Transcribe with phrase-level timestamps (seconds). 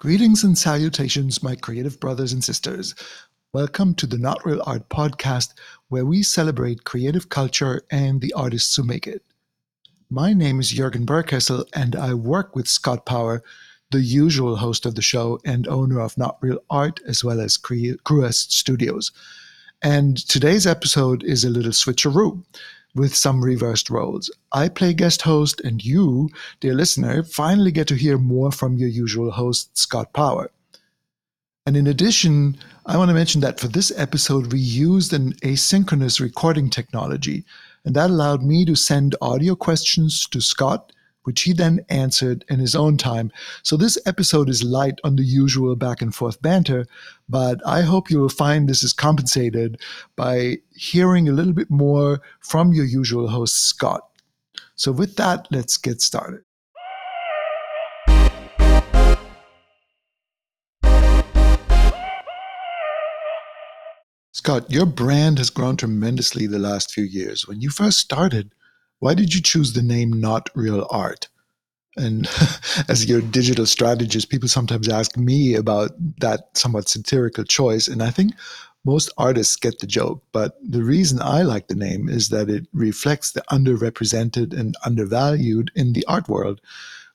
[0.00, 2.94] Greetings and salutations, my creative brothers and sisters.
[3.52, 5.52] Welcome to the Not Real Art podcast,
[5.88, 9.22] where we celebrate creative culture and the artists who make it.
[10.08, 13.42] My name is Jürgen Berkessel, and I work with Scott Power,
[13.90, 17.58] the usual host of the show and owner of Not Real Art, as well as
[17.58, 19.12] Crewest Studios.
[19.82, 22.42] And today's episode is a little switcheroo
[22.94, 24.30] with some reversed roles.
[24.52, 26.28] I play guest host, and you,
[26.60, 30.50] dear listener, finally get to hear more from your usual host, Scott Power.
[31.66, 36.18] And in addition, I want to mention that for this episode, we used an asynchronous
[36.18, 37.44] recording technology,
[37.84, 40.92] and that allowed me to send audio questions to Scott
[41.24, 43.30] which he then answered in his own time.
[43.62, 46.86] So this episode is light on the usual back and forth banter,
[47.28, 49.80] but I hope you will find this is compensated
[50.16, 54.02] by hearing a little bit more from your usual host, Scott.
[54.76, 56.40] So with that, let's get started.
[64.32, 67.46] Scott, your brand has grown tremendously the last few years.
[67.46, 68.54] When you first started,
[69.00, 71.28] why did you choose the name Not Real Art?
[71.96, 72.28] And
[72.88, 75.90] as your digital strategist, people sometimes ask me about
[76.20, 77.88] that somewhat satirical choice.
[77.88, 78.32] And I think
[78.84, 80.22] most artists get the joke.
[80.32, 85.70] But the reason I like the name is that it reflects the underrepresented and undervalued
[85.74, 86.60] in the art world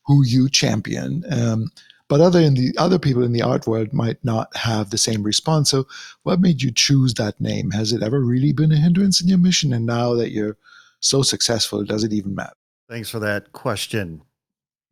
[0.06, 1.23] who you champion.
[1.31, 1.72] Um,
[2.07, 5.23] but other in the other people in the art world might not have the same
[5.23, 5.72] response.
[5.72, 5.88] So,
[6.22, 7.72] what made you choose that name?
[7.72, 9.73] Has it ever really been a hindrance in your mission?
[9.73, 10.56] And now that you're
[11.05, 12.53] so successful, does it even matter?
[12.89, 14.21] Thanks for that question,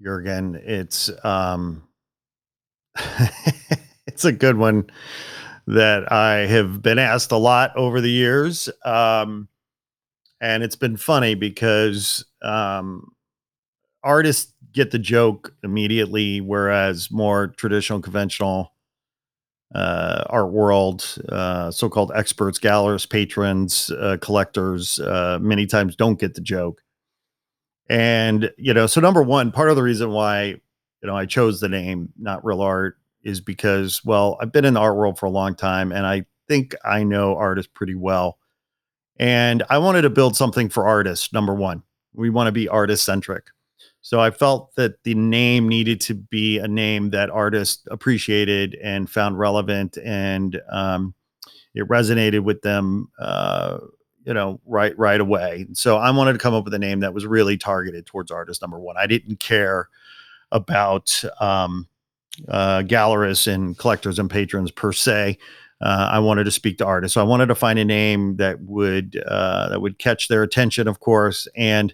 [0.01, 0.55] Jurgen.
[0.63, 1.83] It's um,
[4.07, 4.89] it's a good one
[5.67, 9.47] that I have been asked a lot over the years, um,
[10.41, 13.11] and it's been funny because um,
[14.03, 18.72] artists get the joke immediately, whereas more traditional, conventional
[19.73, 26.35] uh, art world, uh, so-called experts, gallerists, patrons, uh, collectors, uh, many times don't get
[26.35, 26.81] the joke.
[27.89, 30.59] And you know, so number one, part of the reason why you
[31.07, 34.79] know I chose the name not real art is because well, I've been in the
[34.79, 38.37] art world for a long time, and I think I know artists pretty well.
[39.17, 41.33] And I wanted to build something for artists.
[41.33, 43.47] Number one, we want to be artist centric.
[44.03, 49.09] So I felt that the name needed to be a name that artists appreciated and
[49.09, 51.13] found relevant, and um,
[51.73, 53.77] it resonated with them, uh,
[54.25, 55.67] you know, right right away.
[55.71, 58.61] So I wanted to come up with a name that was really targeted towards artists.
[58.61, 59.87] Number one, I didn't care
[60.51, 61.87] about um,
[62.49, 65.37] uh, gallerists and collectors and patrons per se.
[65.79, 68.59] Uh, I wanted to speak to artists, so I wanted to find a name that
[68.63, 71.93] would uh, that would catch their attention, of course, and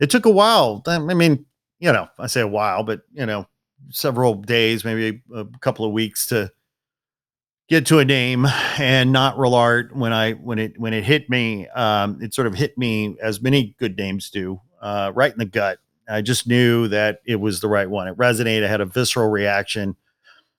[0.00, 0.82] it took a while.
[0.86, 1.46] I mean,
[1.78, 3.46] you know, I say a while, but you know,
[3.90, 6.50] several days, maybe a, couple of weeks to
[7.68, 8.46] get to a name
[8.78, 12.46] and not real art when I when it when it hit me, um, it sort
[12.46, 15.78] of hit me as many good names do, uh, right in the gut.
[16.08, 18.06] I just knew that it was the right one.
[18.06, 18.64] It resonated.
[18.64, 19.96] I had a visceral reaction,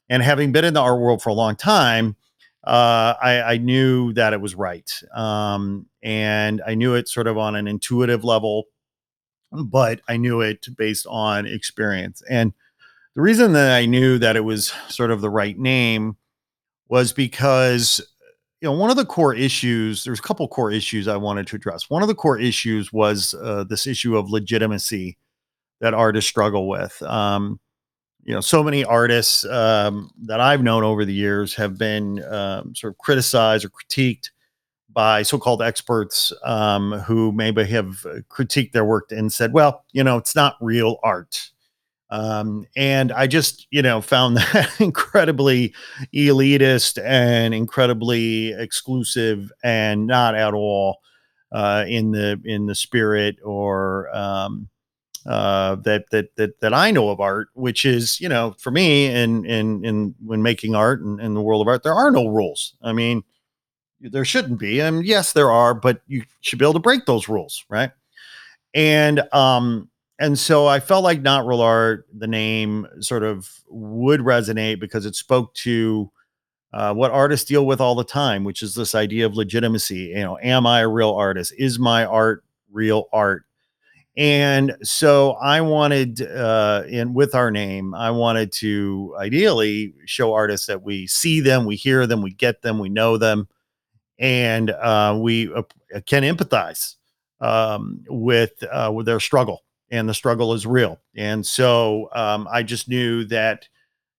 [0.09, 2.15] and having been in the art world for a long time,
[2.65, 7.37] uh, I, I, knew that it was right, um, and I knew it sort of
[7.37, 8.65] on an intuitive level
[9.51, 12.21] but I knew it based on experience.
[12.29, 12.53] And
[13.15, 16.17] the reason that I knew that it was sort of the right name
[16.89, 17.99] was because
[18.61, 21.55] you know one of the core issues there's a couple core issues i wanted to
[21.55, 25.17] address one of the core issues was uh, this issue of legitimacy
[25.79, 27.59] that artists struggle with um,
[28.23, 32.73] you know so many artists um, that i've known over the years have been um,
[32.75, 34.29] sort of criticized or critiqued
[34.91, 40.17] by so-called experts um, who maybe have critiqued their work and said, "Well, you know,
[40.17, 41.51] it's not real art."
[42.09, 45.73] Um, and I just, you know, found that incredibly
[46.13, 50.99] elitist and incredibly exclusive, and not at all
[51.51, 54.69] uh, in the in the spirit or um,
[55.25, 59.07] uh, that that that that I know of art, which is, you know, for me,
[59.07, 62.27] and in in when making art and in the world of art, there are no
[62.27, 62.75] rules.
[62.81, 63.23] I mean,
[64.01, 67.27] there shouldn't be, and yes, there are, but you should be able to break those
[67.27, 67.91] rules, right?
[68.73, 69.89] And um,
[70.19, 75.05] and so I felt like not real art, the name sort of would resonate because
[75.05, 76.11] it spoke to
[76.73, 80.13] uh, what artists deal with all the time, which is this idea of legitimacy.
[80.15, 81.53] You know, am I a real artist?
[81.57, 83.43] Is my art real art?
[84.17, 90.65] And so I wanted, uh, in with our name, I wanted to ideally show artists
[90.65, 93.47] that we see them, we hear them, we get them, we know them,
[94.19, 95.63] and uh, we uh,
[96.05, 96.95] can empathize
[97.41, 100.99] um, with uh, with their struggle and the struggle is real.
[101.15, 103.67] And so um, I just knew that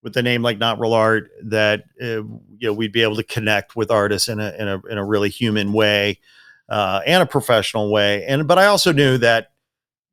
[0.02, 3.24] with a name like Not Real Art, that uh, you know we'd be able to
[3.24, 6.20] connect with artists in a in a in a really human way
[6.68, 8.24] uh, and a professional way.
[8.24, 9.52] And but I also knew that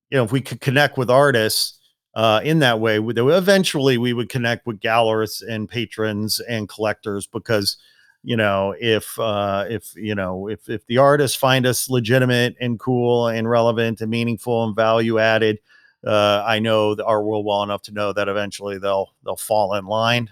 [0.09, 1.79] you know if we could connect with artists
[2.15, 7.77] uh, in that way, eventually we would connect with gallerists and patrons and collectors because
[8.25, 12.79] you know if uh if you know if if the artists find us legitimate and
[12.79, 15.59] cool and relevant and meaningful and value added
[16.05, 19.85] uh i know our world well enough to know that eventually they'll they'll fall in
[19.85, 20.29] line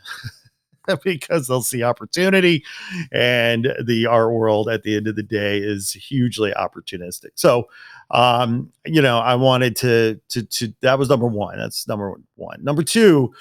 [1.03, 2.63] because they'll see opportunity.
[3.11, 7.31] And the art world at the end of the day is hugely opportunistic.
[7.35, 7.69] So
[8.11, 11.57] um you know i wanted to to to that was number one.
[11.57, 12.63] That's number one.
[12.63, 13.33] Number two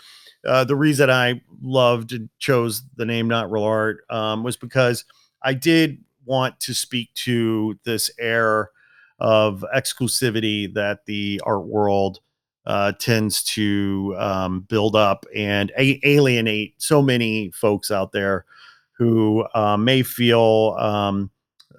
[0.47, 5.05] uh, the reason I loved and chose the name Not Real Art um, was because
[5.43, 8.71] I did want to speak to this air
[9.19, 12.21] of exclusivity that the art world
[12.67, 18.45] uh, tends to um, build up and a- alienate so many folks out there
[18.93, 21.31] who uh, may feel um,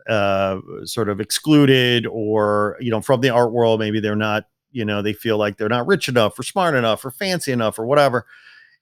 [0.09, 4.83] uh, sort of excluded or you know from the art world maybe they're not you
[4.83, 7.85] know they feel like they're not rich enough or smart enough or fancy enough or
[7.85, 8.25] whatever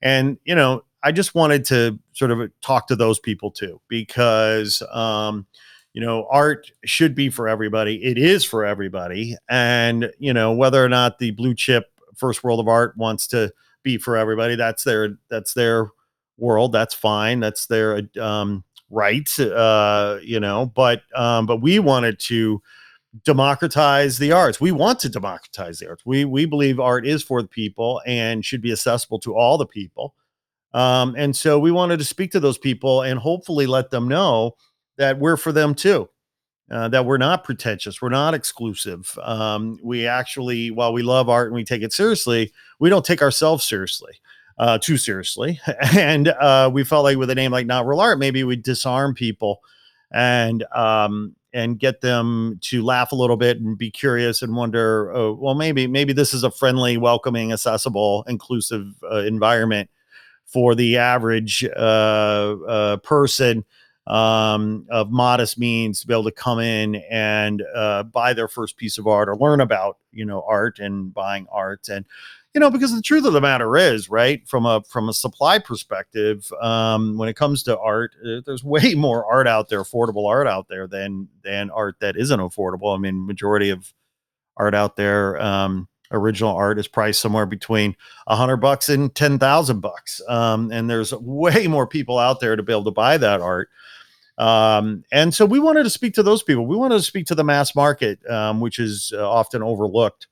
[0.01, 4.83] and, you know, I just wanted to sort of talk to those people too, because,
[4.91, 5.47] um,
[5.93, 8.03] you know, art should be for everybody.
[8.03, 9.35] It is for everybody.
[9.49, 13.51] And, you know, whether or not the blue chip first world of art wants to
[13.83, 15.87] be for everybody, that's their, that's their
[16.37, 16.71] world.
[16.71, 17.39] That's fine.
[17.39, 19.27] That's their, um, right.
[19.39, 22.61] Uh, you know, but, um, but we wanted to,
[23.23, 24.61] democratize the arts.
[24.61, 26.05] We want to democratize the arts.
[26.05, 29.65] We we believe art is for the people and should be accessible to all the
[29.65, 30.15] people.
[30.73, 34.55] Um, and so we wanted to speak to those people and hopefully let them know
[34.97, 36.09] that we're for them too.
[36.69, 39.19] Uh, that we're not pretentious, we're not exclusive.
[39.21, 43.21] Um, we actually, while we love art and we take it seriously, we don't take
[43.21, 44.13] ourselves seriously,
[44.57, 45.59] uh, too seriously.
[45.97, 49.13] And uh, we felt like with a name like Not Real Art, maybe we disarm
[49.13, 49.61] people
[50.13, 55.13] and um, and get them to laugh a little bit and be curious and wonder,
[55.13, 59.89] oh, well, maybe maybe this is a friendly, welcoming, accessible, inclusive uh, environment
[60.45, 63.63] for the average uh, uh, person
[64.07, 68.75] um, of modest means to be able to come in and uh, buy their first
[68.75, 71.87] piece of art or learn about you know art and buying art.
[71.89, 72.05] And
[72.53, 75.57] you know because the truth of the matter is right from a from a supply
[75.57, 80.27] perspective um, when it comes to art uh, there's way more art out there affordable
[80.27, 82.95] art out there than than art that isn't affordable.
[82.95, 83.93] I mean majority of
[84.57, 87.95] art out there um, original art is priced somewhere between
[88.27, 90.21] a hundred bucks and ten thousand bucks.
[90.27, 93.69] Um, and there's way more people out there to be able to buy that art.
[94.37, 96.65] Um, and so we wanted to speak to those people.
[96.65, 100.27] We wanted to speak to the mass market um, which is uh, often overlooked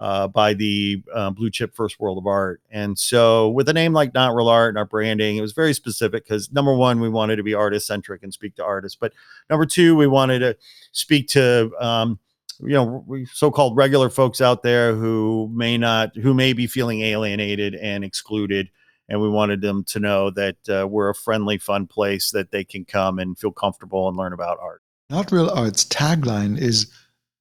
[0.00, 2.62] uh, by the uh, blue chip first world of art.
[2.70, 5.74] And so, with a name like Not Real Art and our branding, it was very
[5.74, 8.96] specific because number one, we wanted to be artist centric and speak to artists.
[8.98, 9.12] But
[9.50, 10.56] number two, we wanted to
[10.92, 12.18] speak to, um,
[12.60, 17.02] you know, so called regular folks out there who may not, who may be feeling
[17.02, 18.70] alienated and excluded.
[19.10, 22.64] And we wanted them to know that uh, we're a friendly, fun place that they
[22.64, 24.82] can come and feel comfortable and learn about art.
[25.10, 26.90] Not Real Art's tagline is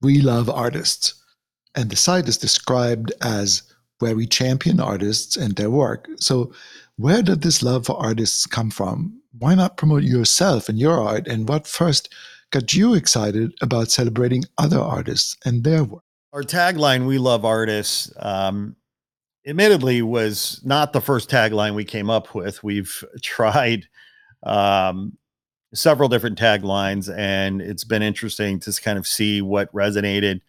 [0.01, 1.18] We love artists.
[1.75, 3.63] And the site is described as
[3.99, 6.07] where we champion artists and their work.
[6.17, 6.51] So,
[6.97, 9.21] where did this love for artists come from?
[9.37, 11.27] Why not promote yourself and your art?
[11.27, 12.13] And what first
[12.51, 16.03] got you excited about celebrating other artists and their work?
[16.33, 18.75] Our tagline, We Love Artists, um,
[19.47, 22.63] admittedly, was not the first tagline we came up with.
[22.63, 23.87] We've tried
[24.43, 25.17] um,
[25.73, 30.41] several different taglines, and it's been interesting to kind of see what resonated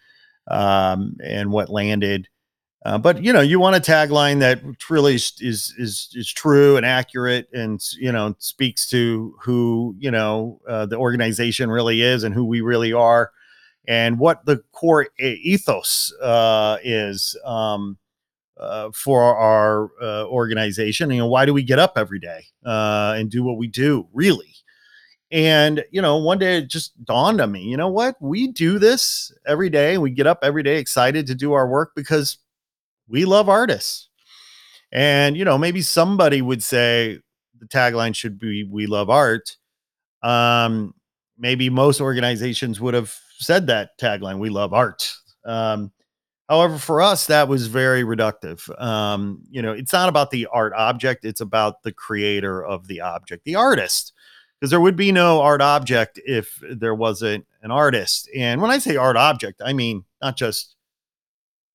[0.50, 2.28] um, and what landed.
[2.85, 5.35] Uh, but you know, you want a tagline that really is,
[5.76, 10.97] is is true and accurate, and you know, speaks to who you know uh, the
[10.97, 13.33] organization really is and who we really are,
[13.87, 17.99] and what the core ethos uh, is um,
[18.59, 21.11] uh, for our uh, organization.
[21.11, 24.09] You know, why do we get up every day uh, and do what we do?
[24.14, 24.54] Really,
[25.32, 28.16] and, you know, one day it just dawned on me, you know what?
[28.20, 29.96] We do this every day.
[29.96, 32.38] We get up every day excited to do our work because
[33.08, 34.08] we love artists.
[34.90, 37.20] And, you know, maybe somebody would say
[37.60, 39.56] the tagline should be we love art.
[40.22, 40.94] Um,
[41.38, 45.14] maybe most organizations would have said that tagline, we love art.
[45.44, 45.92] Um,
[46.49, 48.68] however, for us, that was very reductive.
[48.82, 53.00] Um, you know, it's not about the art object, it's about the creator of the
[53.00, 54.12] object, the artist
[54.61, 58.29] because there would be no art object if there wasn't an artist.
[58.37, 60.76] And when I say art object, I mean not just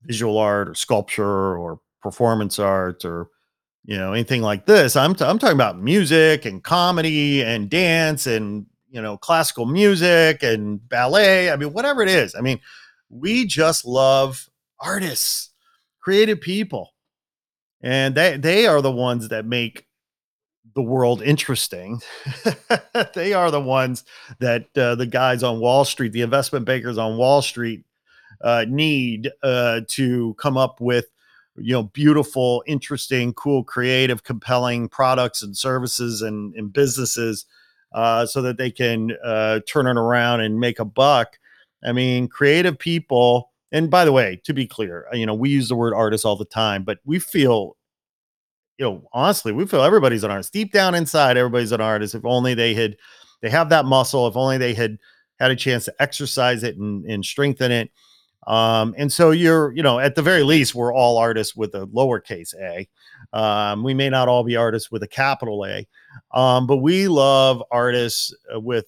[0.04, 3.30] visual art or sculpture or performance art or
[3.86, 4.96] you know anything like this.
[4.96, 10.44] I'm t- I'm talking about music and comedy and dance and you know classical music
[10.44, 11.50] and ballet.
[11.52, 12.36] I mean whatever it is.
[12.36, 12.60] I mean
[13.10, 14.48] we just love
[14.80, 15.50] artists,
[16.00, 16.94] creative people.
[17.82, 19.85] And they they are the ones that make
[20.76, 22.02] the world interesting.
[23.16, 24.04] they are the ones
[24.40, 27.86] that uh, the guys on Wall Street, the investment bankers on Wall Street,
[28.42, 31.06] uh, need uh, to come up with,
[31.56, 37.46] you know, beautiful, interesting, cool, creative, compelling products and services and, and businesses,
[37.94, 41.40] uh, so that they can uh, turn it around and make a buck.
[41.84, 43.52] I mean, creative people.
[43.72, 46.36] And by the way, to be clear, you know, we use the word artist all
[46.36, 47.75] the time, but we feel
[48.78, 50.54] you know, honestly, we feel everybody's an artist.
[50.54, 52.16] Deep down inside, everybody's an artist.
[52.16, 52.98] If only they had,
[53.42, 54.28] they have that muscle.
[54.28, 54.98] If only they had
[55.40, 57.92] had a chance to exercise it and, and strengthen it.
[58.48, 61.88] Um, and so you're, you know, at the very least, we're all artists with a
[61.88, 62.88] lowercase a.
[63.38, 65.88] Um, we may not all be artists with a capital A,
[66.32, 68.86] um, but we love artists uh, with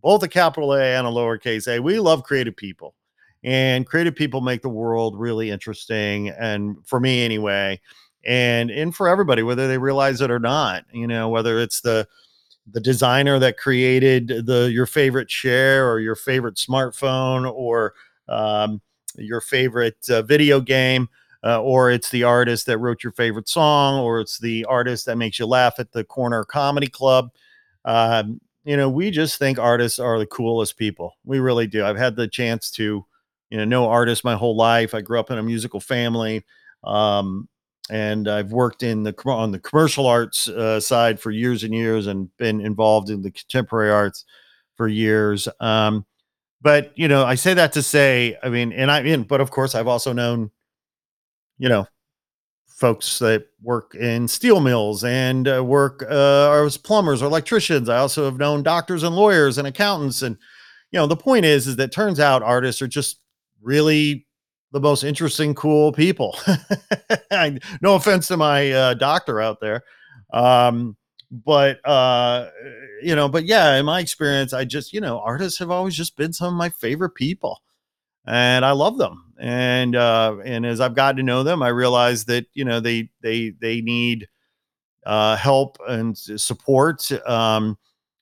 [0.00, 1.80] both a capital A and a lowercase a.
[1.80, 2.94] We love creative people,
[3.42, 6.28] and creative people make the world really interesting.
[6.28, 7.80] And for me, anyway,
[8.24, 12.06] and and for everybody whether they realize it or not you know whether it's the
[12.70, 17.94] the designer that created the your favorite chair or your favorite smartphone or
[18.28, 18.80] um,
[19.16, 21.08] your favorite uh, video game
[21.44, 25.16] uh, or it's the artist that wrote your favorite song or it's the artist that
[25.16, 27.32] makes you laugh at the corner comedy club
[27.84, 31.16] um, you know we just think artists are the coolest people.
[31.24, 31.84] We really do.
[31.84, 33.04] I've had the chance to
[33.50, 34.94] you know know artists my whole life.
[34.94, 36.44] I grew up in a musical family.
[36.84, 37.48] Um,
[37.90, 42.06] and I've worked in the on the commercial arts uh, side for years and years,
[42.06, 44.24] and been involved in the contemporary arts
[44.76, 45.48] for years.
[45.60, 46.06] Um,
[46.60, 49.50] but you know, I say that to say, I mean, and I mean, but of
[49.50, 50.50] course, I've also known,
[51.58, 51.86] you know,
[52.68, 57.88] folks that work in steel mills and uh, work uh, as plumbers or electricians.
[57.88, 60.36] I also have known doctors and lawyers and accountants, and
[60.92, 63.18] you know, the point is, is that turns out artists are just
[63.60, 64.26] really
[64.72, 66.36] the most interesting, cool people.
[67.82, 69.82] no offense to my uh, doctor out there.
[70.32, 70.96] Um,
[71.30, 72.50] but uh,
[73.02, 76.16] you know, but yeah, in my experience, I just, you know, artists have always just
[76.16, 77.62] been some of my favorite people.
[78.26, 79.32] And I love them.
[79.40, 83.10] And uh, and as I've gotten to know them, I realize that, you know, they
[83.20, 84.28] they they need
[85.04, 87.10] uh help and support.
[87.28, 87.78] Um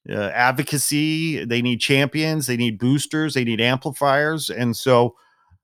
[0.09, 5.14] uh, advocacy they need champions they need boosters they need amplifiers and so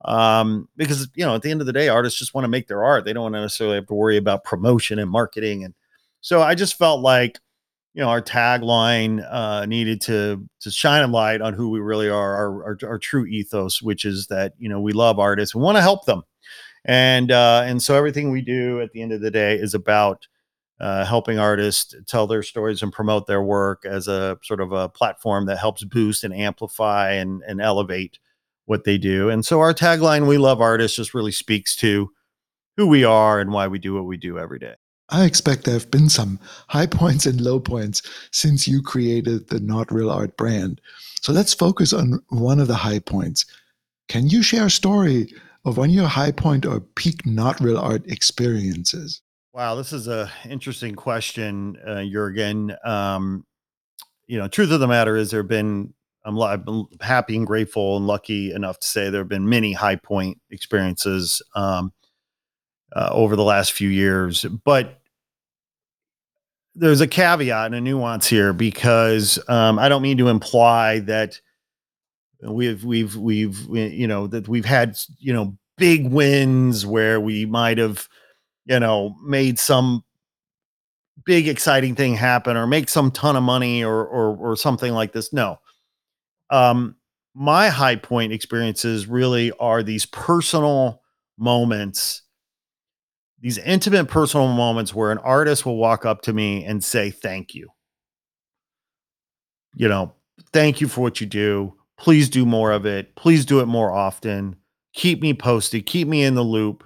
[0.05, 2.67] um, because you know at the end of the day artists just want to make
[2.67, 3.05] their art.
[3.05, 5.73] They don't want to necessarily have to worry about promotion and marketing and
[6.21, 7.39] so i just felt like
[7.93, 12.09] you know our tagline uh, needed to to shine a light on who we really
[12.09, 15.61] are our, our, our true ethos which is that you know we love artists we
[15.61, 16.23] want to help them.
[16.85, 20.25] And uh, and so everything we do at the end of the day is about
[20.79, 24.87] uh, helping artists tell their stories and promote their work as a sort of a
[24.87, 28.19] platform that helps boost and amplify and, and elevate
[28.67, 29.29] what they do.
[29.29, 32.11] And so our tagline, We Love Artists, just really speaks to
[32.75, 34.75] who we are and why we do what we do every day.
[35.09, 39.59] I expect there have been some high points and low points since you created the
[39.59, 40.79] Not Real Art brand.
[41.21, 43.45] So let's focus on one of the high points.
[44.09, 45.33] Can you share a story
[45.65, 49.21] of one of your high point or peak Not Real Art experiences?
[49.53, 52.75] Wow, this is a interesting question, uh, Jurgen.
[52.83, 53.45] Um,
[54.27, 55.93] you know, truth of the matter is there have been
[56.27, 59.95] I'm, been happy and grateful and lucky enough to say there have been many high
[59.95, 61.93] point experiences um,
[62.93, 64.43] uh, over the last few years.
[64.65, 64.99] But
[66.75, 71.39] there's a caveat and a nuance here because um, I don't mean to imply that
[72.43, 77.77] we've we've we've you know that we've had you know big wins where we might
[77.77, 78.07] have
[78.65, 80.03] you know made some
[81.25, 85.13] big exciting thing happen or make some ton of money or or or something like
[85.13, 85.31] this.
[85.31, 85.59] No.
[86.49, 86.95] Um
[87.33, 91.01] my high point experiences really are these personal
[91.37, 92.23] moments
[93.39, 97.53] these intimate personal moments where an artist will walk up to me and say thank
[97.53, 97.69] you.
[99.75, 100.13] You know
[100.53, 101.73] thank you for what you do.
[101.97, 103.15] Please do more of it.
[103.15, 104.55] Please do it more often.
[104.93, 105.85] Keep me posted.
[105.85, 106.83] Keep me in the loop.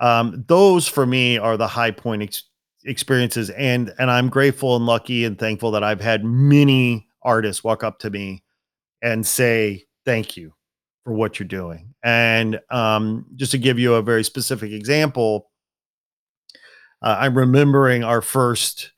[0.00, 2.44] Um, those for me are the high point ex-
[2.84, 7.84] experiences and and i'm grateful and lucky and thankful that i've had many artists walk
[7.84, 8.42] up to me
[9.02, 10.54] and say thank you
[11.04, 11.94] for what you're doing.
[12.02, 15.50] And um, just to give you a very specific example,
[17.02, 18.92] uh, I'm remembering our first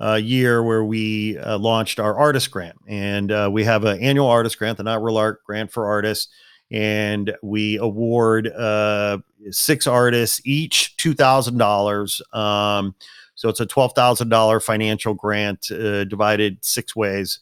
[0.00, 4.26] uh, year where we uh, launched our artist grant, and uh, we have an annual
[4.26, 6.32] artist grant, the Not Real Art Grant for Artists,
[6.70, 9.18] and we award uh,
[9.50, 12.22] six artists each two thousand dollars.
[12.32, 12.94] Um,
[13.34, 17.40] so it's a twelve thousand dollar financial grant uh, divided six ways.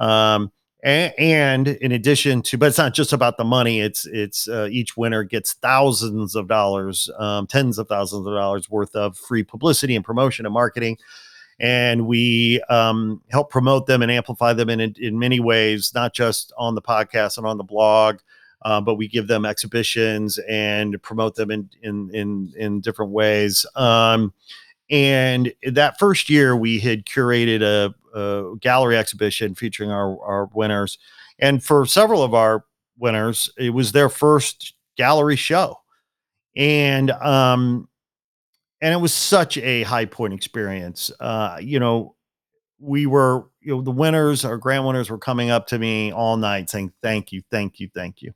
[0.00, 0.50] Um,
[0.82, 4.96] and, in addition to but it's not just about the money it's it's uh, each
[4.96, 9.94] winner gets thousands of dollars um, tens of thousands of dollars worth of free publicity
[9.94, 10.96] and promotion and marketing.
[11.62, 16.52] And we um, help promote them and amplify them in, in many ways not just
[16.56, 18.20] on the podcast and on the blog
[18.62, 23.66] uh, but we give them exhibitions and promote them in in in, in different ways.
[23.76, 24.32] Um,
[24.90, 30.98] and that first year, we had curated a, a gallery exhibition featuring our, our winners.
[31.38, 32.64] And for several of our
[32.98, 35.76] winners, it was their first gallery show.
[36.56, 37.88] And um,
[38.80, 41.10] and it was such a high point experience.
[41.20, 42.16] Uh, you know,
[42.78, 46.36] we were, you know, the winners, our grand winners were coming up to me all
[46.36, 48.32] night saying, Thank you, thank you, thank you.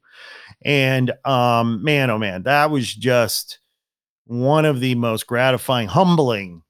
[0.64, 3.58] And um, man, oh man, that was just
[4.26, 6.62] one of the most gratifying, humbling,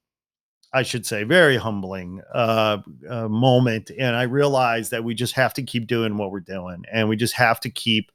[0.74, 3.92] I should say, very humbling uh, uh, moment.
[3.96, 7.16] And I realized that we just have to keep doing what we're doing, and we
[7.16, 8.10] just have to keep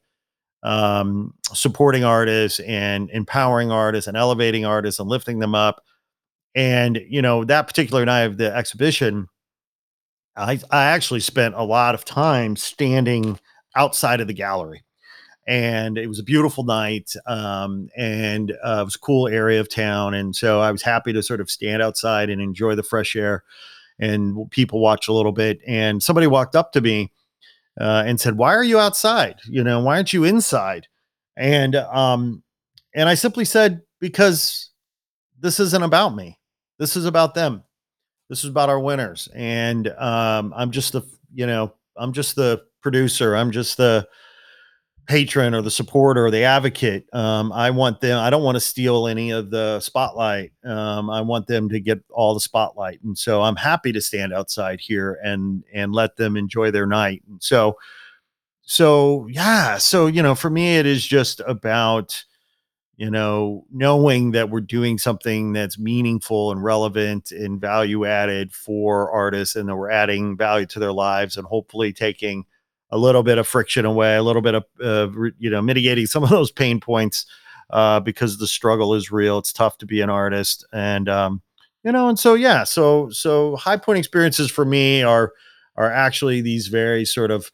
[0.63, 5.81] um, supporting artists and empowering artists and elevating artists and lifting them up.
[6.53, 9.27] And you know that particular night of the exhibition,
[10.35, 13.39] I, I actually spent a lot of time standing
[13.75, 14.83] outside of the gallery
[15.49, 19.67] and it was a beautiful night um, and uh, it was a cool area of
[19.67, 23.15] town and so i was happy to sort of stand outside and enjoy the fresh
[23.15, 23.43] air
[23.99, 27.11] and people watch a little bit and somebody walked up to me
[27.81, 29.39] uh, and said why are you outside?
[29.45, 30.87] You know why aren't you inside?
[31.35, 32.43] And um
[32.93, 34.69] and i simply said because
[35.39, 36.37] this isn't about me.
[36.77, 37.63] This is about them.
[38.29, 41.01] This is about our winners and um i'm just the
[41.33, 43.35] you know i'm just the producer.
[43.35, 44.07] I'm just the
[45.09, 47.11] patron or the supporter or the advocate.
[47.13, 48.19] Um, I want them.
[48.19, 50.53] I don't want to steal any of the spotlight.
[50.63, 54.31] Um, I want them to get all the spotlight, and so I'm happy to stand
[54.31, 57.23] outside here and and let them enjoy their night.
[57.27, 57.77] And so,
[58.61, 59.79] so yeah.
[59.79, 62.23] So you know, for me, it is just about
[62.95, 69.11] you know knowing that we're doing something that's meaningful and relevant and value added for
[69.11, 72.45] artists, and that we're adding value to their lives, and hopefully taking
[72.91, 76.23] a little bit of friction away, a little bit of uh, you know mitigating some
[76.23, 77.25] of those pain points
[77.69, 79.37] uh, because the struggle is real.
[79.37, 81.41] It's tough to be an artist, and um,
[81.83, 85.33] you know, and so yeah, so so high point experiences for me are
[85.75, 87.51] are actually these very sort of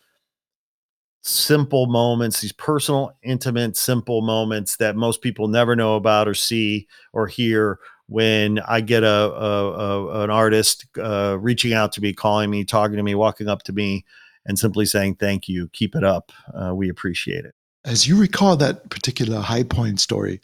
[1.22, 6.88] simple moments, these personal, intimate, simple moments that most people never know about or see
[7.14, 12.14] or hear when I get a, a, a an artist uh, reaching out to me,
[12.14, 14.06] calling me, talking to me, walking up to me
[14.46, 16.32] and simply saying thank you, keep it up.
[16.54, 17.56] Uh, we appreciate it.
[17.84, 20.40] As you recall that particular high point story,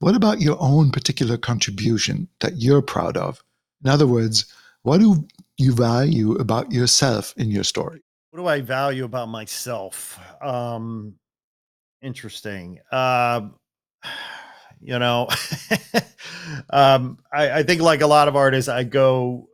[0.00, 3.42] what about your own particular contribution that you're proud of?
[3.84, 4.44] In other words,
[4.82, 8.02] what do you value about yourself in your story?
[8.30, 10.18] What do I value about myself?
[10.42, 11.14] Um,
[12.02, 12.80] interesting.
[12.90, 13.48] Uh,
[14.80, 15.28] you know,
[16.70, 19.48] um, I, I think like a lot of artists, I go,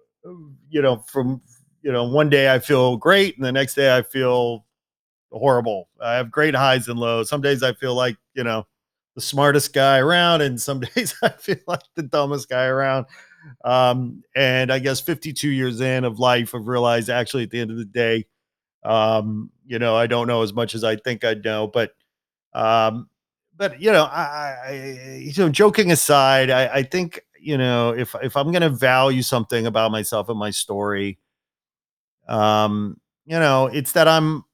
[0.68, 1.42] you know, from
[1.82, 4.64] you know, one day I feel great and the next day I feel
[5.32, 5.88] horrible.
[6.00, 7.28] I have great highs and lows.
[7.28, 8.66] Some days I feel like, you know,
[9.14, 13.06] the smartest guy around, and some days I feel like the dumbest guy around.
[13.64, 17.70] Um, and I guess 52 years in of life, I've realized actually at the end
[17.70, 18.26] of the day,
[18.84, 21.92] um, you know, I don't know as much as I think I know, but,
[22.54, 23.08] um,
[23.56, 28.14] but you know, I, I you know, joking aside, I, I think you know, if
[28.22, 31.18] if I'm going to value something about myself and my story,
[32.30, 34.44] um, you know, it's that I'm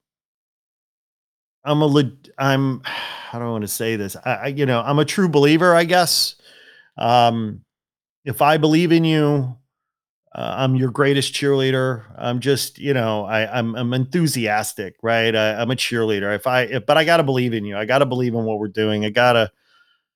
[1.64, 2.82] I'm a I'm
[3.32, 4.16] I don't want to say this.
[4.24, 6.36] I, I you know, I'm a true believer, I guess.
[6.98, 7.62] Um
[8.24, 9.56] if I believe in you,
[10.34, 12.04] uh, I'm your greatest cheerleader.
[12.18, 15.34] I'm just, you know, I, I'm I'm enthusiastic, right?
[15.34, 16.34] I, I'm a cheerleader.
[16.34, 17.76] If I, if, but I got to believe in you.
[17.76, 19.04] I got to believe in what we're doing.
[19.04, 19.50] I gotta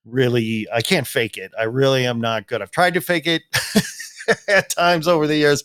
[0.05, 1.53] really, I can't fake it.
[1.59, 2.63] I really am not good.
[2.63, 3.43] I've tried to fake it
[4.49, 5.65] at times over the years,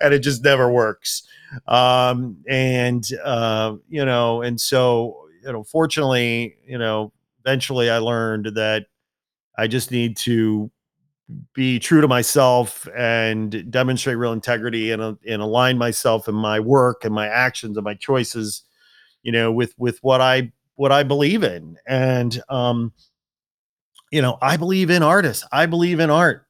[0.00, 1.22] and it just never works.
[1.66, 7.12] Um, and uh, you know, and so you know, fortunately, you know,
[7.44, 8.86] eventually I learned that
[9.56, 10.70] I just need to
[11.54, 16.60] be true to myself and demonstrate real integrity and, uh, and align myself and my
[16.60, 18.62] work and my actions and my choices
[19.22, 21.76] you know with with what i what i believe in.
[21.86, 22.92] And um
[24.12, 25.44] you know i believe in artists.
[25.50, 26.45] I believe in art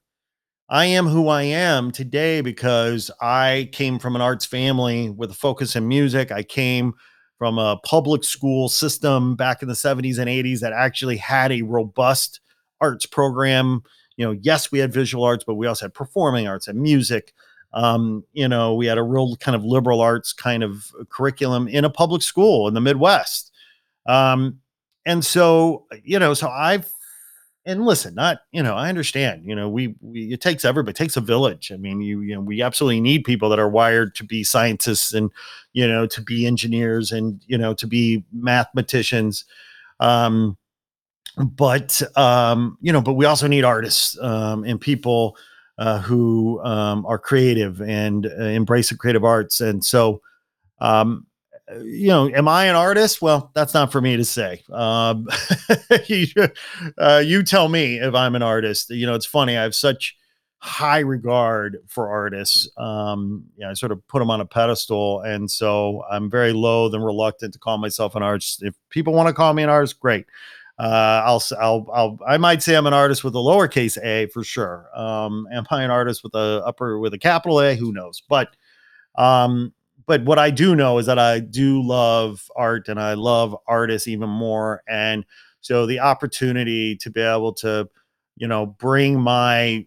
[0.69, 5.35] i am who i am today because i came from an arts family with a
[5.35, 6.93] focus in music i came
[7.37, 11.61] from a public school system back in the 70s and 80s that actually had a
[11.61, 12.39] robust
[12.81, 13.83] arts program
[14.17, 17.33] you know, yes, we had visual arts, but we also had performing arts and music.
[17.73, 21.85] Um, you know, we had a real kind of liberal arts kind of curriculum in
[21.85, 23.51] a public school in the Midwest.
[24.07, 24.59] Um,
[25.05, 26.91] and so, you know, so I've
[27.67, 29.43] and listen, not you know, I understand.
[29.45, 31.71] You know, we, we it takes everybody, it takes a village.
[31.71, 35.13] I mean, you you know, we absolutely need people that are wired to be scientists
[35.13, 35.29] and
[35.73, 39.45] you know to be engineers and you know to be mathematicians.
[39.99, 40.57] Um,
[41.37, 45.37] but um, you know, but we also need artists um, and people
[45.77, 49.61] uh, who um, are creative and uh, embrace the creative arts.
[49.61, 50.21] And so,
[50.79, 51.27] um,
[51.83, 53.21] you know, am I an artist?
[53.21, 54.63] Well, that's not for me to say.
[54.71, 55.27] Um,
[56.07, 56.27] you,
[56.97, 58.89] uh, you tell me if I'm an artist.
[58.89, 59.57] You know, it's funny.
[59.57, 60.15] I have such
[60.59, 62.69] high regard for artists.
[62.77, 66.93] Um, yeah, I sort of put them on a pedestal, and so I'm very loath
[66.93, 68.63] and reluctant to call myself an artist.
[68.63, 70.25] If people want to call me an artist, great
[70.79, 74.43] uh, I'll, I'll, I'll, I might say I'm an artist with a lowercase a for
[74.43, 74.87] sure.
[74.93, 77.75] Um, am I an artist with a upper with a capital A?
[77.75, 78.21] Who knows?
[78.27, 78.55] But,
[79.15, 79.73] um,
[80.07, 84.07] but what I do know is that I do love art and I love artists
[84.07, 84.81] even more.
[84.87, 85.25] And
[85.61, 87.89] so the opportunity to be able to,
[88.37, 89.85] you know, bring my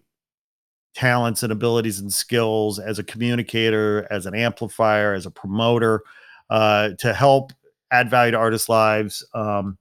[0.93, 6.03] talents and abilities and skills as a communicator, as an amplifier, as a promoter,
[6.49, 7.51] uh, to help
[7.91, 9.25] add value to artists' lives.
[9.33, 9.77] Um,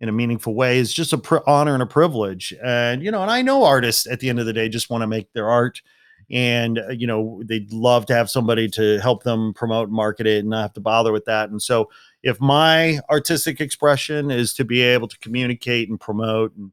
[0.00, 2.52] in a meaningful way is just a pr- honor and a privilege.
[2.62, 5.02] And you know, and I know artists at the end of the day just want
[5.02, 5.80] to make their art,
[6.30, 10.26] and uh, you know they'd love to have somebody to help them promote and market
[10.26, 11.50] it, and not have to bother with that.
[11.50, 11.90] And so,
[12.22, 16.72] if my artistic expression is to be able to communicate and promote and,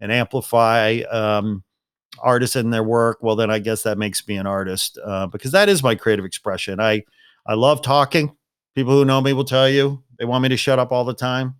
[0.00, 1.64] and amplify um,
[2.20, 5.52] artists and their work, well, then I guess that makes me an artist uh, because
[5.52, 6.80] that is my creative expression.
[6.80, 7.04] I
[7.46, 8.34] I love talking.
[8.74, 11.14] People who know me will tell you they want me to shut up all the
[11.14, 11.54] time.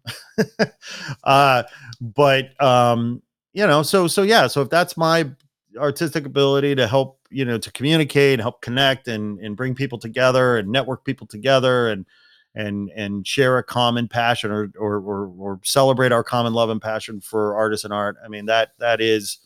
[1.24, 1.62] uh,
[2.00, 3.22] but um,
[3.52, 5.30] you know, so so yeah, so if that's my
[5.78, 9.98] artistic ability to help, you know, to communicate, and help connect and and bring people
[9.98, 12.06] together and network people together and
[12.54, 16.82] and and share a common passion or or or, or celebrate our common love and
[16.82, 18.16] passion for artists and art.
[18.24, 19.38] I mean that that is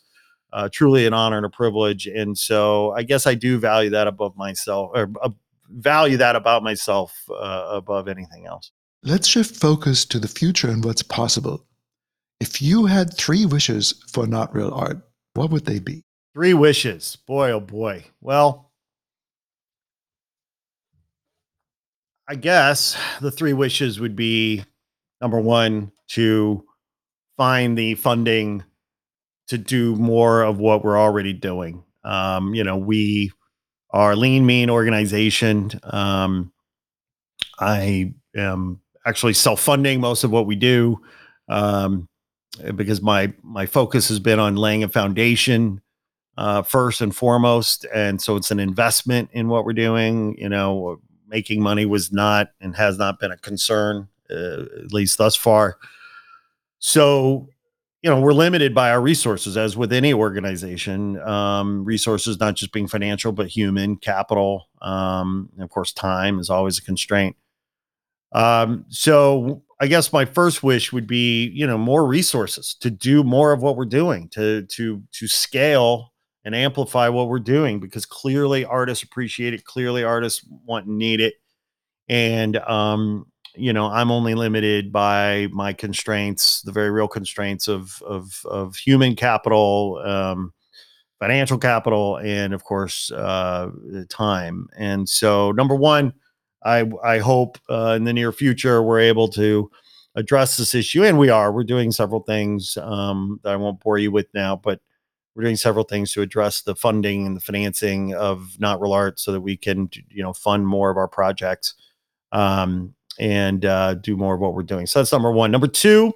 [0.52, 2.06] uh, truly an honor and a privilege.
[2.06, 5.30] And so I guess I do value that above myself or uh,
[5.70, 8.70] value that about myself uh, above anything else.
[9.02, 11.66] Let's shift focus to the future and what's possible.
[12.40, 14.98] If you had three wishes for not real art,
[15.34, 16.04] what would they be?
[16.34, 17.16] Three wishes.
[17.26, 18.04] Boy, oh boy.
[18.20, 18.70] Well,
[22.28, 24.64] I guess the three wishes would be
[25.22, 26.64] number one, to
[27.36, 28.64] find the funding
[29.46, 31.84] to do more of what we're already doing.
[32.04, 33.30] Um, you know, we
[33.90, 35.70] are lean, mean organization.
[35.84, 36.52] Um,
[37.58, 41.00] I am actually self-funding most of what we do
[41.48, 42.08] um,
[42.74, 45.80] because my my focus has been on laying a foundation
[46.38, 50.36] uh, first and foremost, and so it's an investment in what we're doing.
[50.38, 55.18] You know, making money was not and has not been a concern uh, at least
[55.18, 55.78] thus far.
[56.78, 57.48] So
[58.02, 62.72] you know we're limited by our resources as with any organization um, resources not just
[62.72, 67.36] being financial but human capital um, and of course time is always a constraint
[68.32, 73.22] um, so i guess my first wish would be you know more resources to do
[73.22, 76.11] more of what we're doing to to to scale
[76.44, 81.20] and amplify what we're doing because clearly artists appreciate it clearly artists want and need
[81.20, 81.34] it
[82.08, 88.02] and um you know i'm only limited by my constraints the very real constraints of
[88.02, 90.52] of of human capital um
[91.22, 93.70] financial capital and of course uh,
[94.08, 94.66] time.
[94.76, 96.12] And so, number one,
[96.64, 99.70] I I hope uh, in the near future we're able to
[100.16, 101.52] address this issue, and we are.
[101.52, 104.80] We're doing several things um, that I won't bore you with now, but
[105.34, 109.18] we're doing several things to address the funding and the financing of Not Real Art
[109.18, 111.74] so that we can you know fund more of our projects
[112.32, 114.86] um, and uh, do more of what we're doing.
[114.86, 115.50] So that's number one.
[115.50, 116.14] Number two,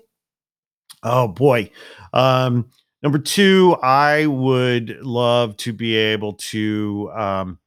[1.02, 1.70] oh boy.
[2.12, 2.70] Um,
[3.02, 7.59] number two, I would love to be able to um,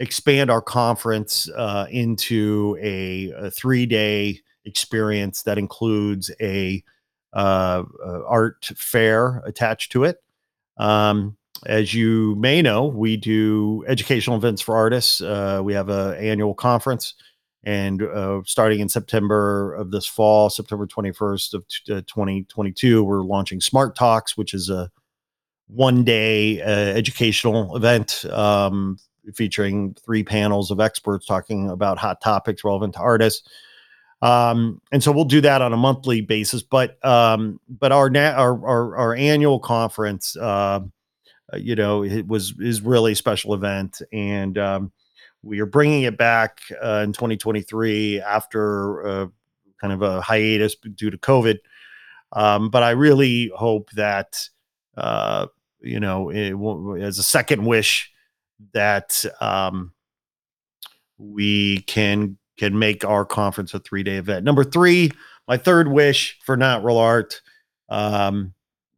[0.00, 6.82] expand our conference uh, into a, a three day experience that includes a
[7.32, 7.84] uh,
[8.26, 10.22] art fair attached to it.
[10.78, 11.36] Um,
[11.66, 15.20] as you may know, we do educational events for artists.
[15.20, 17.14] Uh, we have an annual conference,
[17.64, 23.22] and uh, starting in September of this fall, September 21st of t- uh, 2022, we're
[23.22, 24.90] launching Smart Talks, which is a
[25.66, 28.96] one day uh, educational event um,
[29.34, 33.48] featuring three panels of experts talking about hot topics relevant to artists.
[34.20, 36.62] Um, and so we'll do that on a monthly basis.
[36.62, 40.80] But um, but our, na- our our our annual conference, uh,
[41.56, 44.92] you know, it was is really a special event, and um,
[45.42, 49.26] we are bringing it back uh, in 2023 after uh,
[49.80, 51.58] kind of a hiatus due to COVID.
[52.32, 54.36] Um, but I really hope that
[54.96, 55.46] uh,
[55.80, 56.54] you know, it,
[57.00, 58.10] as a second wish,
[58.72, 59.92] that um,
[61.18, 64.44] we can can make our conference a three day event.
[64.44, 65.10] Number three,
[65.46, 67.40] my third wish for Not Real Art
[67.88, 68.52] um,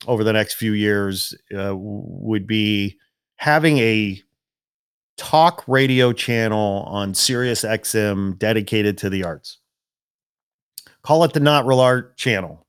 [0.07, 2.99] over the next few years uh, would be
[3.37, 4.21] having a
[5.17, 9.59] talk radio channel on Sirius XM dedicated to the arts.
[11.03, 12.67] Call it the Not Real Art channel.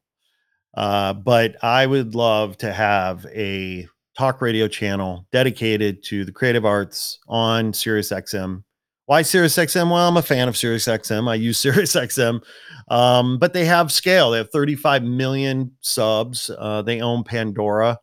[0.73, 6.65] Uh, but I would love to have a talk radio channel dedicated to the creative
[6.65, 8.63] arts on Sirius XM.
[9.11, 9.91] Why Sirius XM?
[9.91, 11.29] Well, I'm a fan of Sirius XM.
[11.29, 12.41] I use Sirius XM,
[12.87, 14.31] um, but they have scale.
[14.31, 16.49] They have 35 million subs.
[16.57, 17.99] Uh, they own Pandora.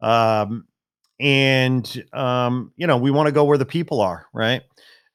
[0.00, 0.64] Um,
[1.20, 4.62] and, um, you know, we want to go where the people are, right?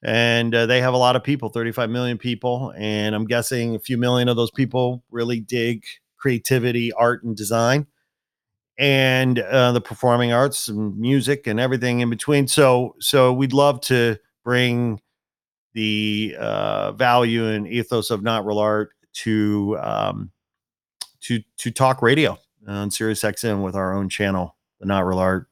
[0.04, 2.72] And uh, they have a lot of people, 35 million people.
[2.78, 5.84] And I'm guessing a few million of those people really dig
[6.16, 7.88] creativity, art, and design
[8.78, 12.48] and uh, the performing arts and music and everything in between.
[12.48, 15.00] So, so we'd love to bring
[15.74, 20.32] the uh, value and ethos of not real art to um,
[21.22, 25.48] to to talk radio on Sirius XM with our own channel, the Not Real Art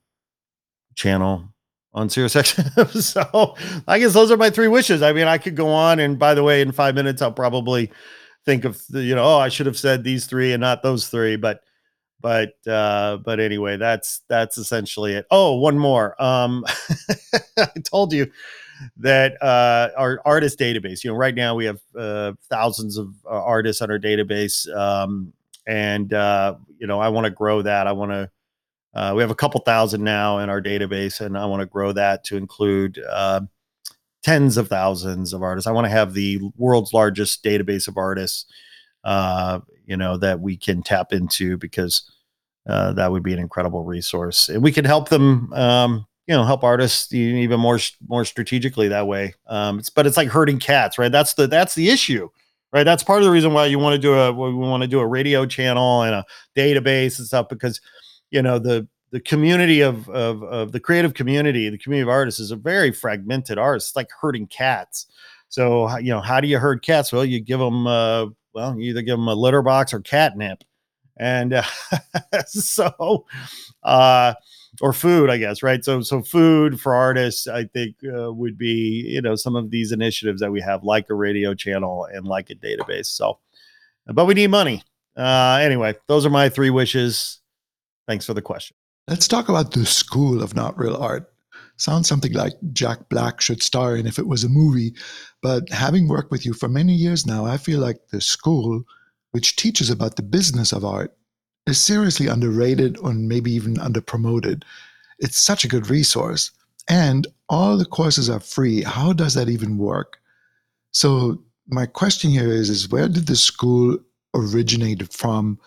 [0.95, 1.53] channel
[1.93, 3.01] on Sirius XM.
[3.01, 3.55] so
[3.87, 5.01] I guess those are my three wishes.
[5.01, 7.91] I mean, I could go on, and by the way, in five minutes, I'll probably
[8.45, 11.35] think of you know, oh, I should have said these three and not those three,
[11.35, 11.61] but
[12.21, 15.25] but uh but anyway that's that's essentially it.
[15.31, 16.21] Oh one more.
[16.21, 16.65] Um
[17.57, 18.31] i told you
[18.97, 23.29] that uh our artist database you know right now we have uh thousands of uh,
[23.29, 25.31] artists on our database um
[25.67, 27.87] and uh you know i want to grow that.
[27.87, 28.29] I want to
[28.93, 31.91] uh, we have a couple thousand now in our database and i want to grow
[31.93, 32.99] that to include
[34.23, 35.67] tens of thousands of artists.
[35.67, 38.45] I want to have the world's largest database of artists
[39.85, 42.09] you know that we can tap into because
[42.67, 44.49] uh, that would be an incredible resource.
[44.49, 49.07] And we could help them um, you know help artists even more more strategically that
[49.07, 49.33] way.
[49.47, 51.11] Um, it's, but it's like herding cats right?
[51.11, 52.29] That's the that's the issue
[52.73, 52.83] right?
[52.83, 54.99] That's part of the reason why you want to do a we want to do
[54.99, 57.81] a radio channel and a database and stuff because
[58.29, 62.39] you know the the community of, of of the creative community the community of artists
[62.39, 63.89] is a very fragmented artist.
[63.89, 65.07] It's like herding cats.
[65.49, 67.11] So you know how do you herd cats?
[67.11, 70.63] Well you give them uh, well you either give them a litter box or catnip.
[71.17, 71.63] And uh,
[72.47, 73.25] so
[73.83, 74.33] uh
[74.79, 75.83] or food i guess right?
[75.83, 79.91] So so food for artists i think uh, would be you know some of these
[79.91, 83.07] initiatives that we have like a radio channel and like a database.
[83.07, 83.39] So
[84.07, 84.83] but we need money.
[85.15, 87.39] Uh anyway those are my three wishes.
[88.07, 88.75] Thanks for the question.
[89.07, 91.30] Let's talk about the school of not real art
[91.81, 94.93] sounds something like jack black should star in if it was a movie
[95.41, 98.83] but having worked with you for many years now i feel like the school
[99.31, 101.15] which teaches about the business of art,
[101.65, 104.63] is seriously underrated or maybe even underpromoted.
[105.19, 106.51] It's such a good resource.
[106.89, 108.83] And all the courses are free.
[108.83, 110.17] How does that even work?
[110.91, 113.97] So my question here is, is where did the school
[114.33, 115.59] originate from?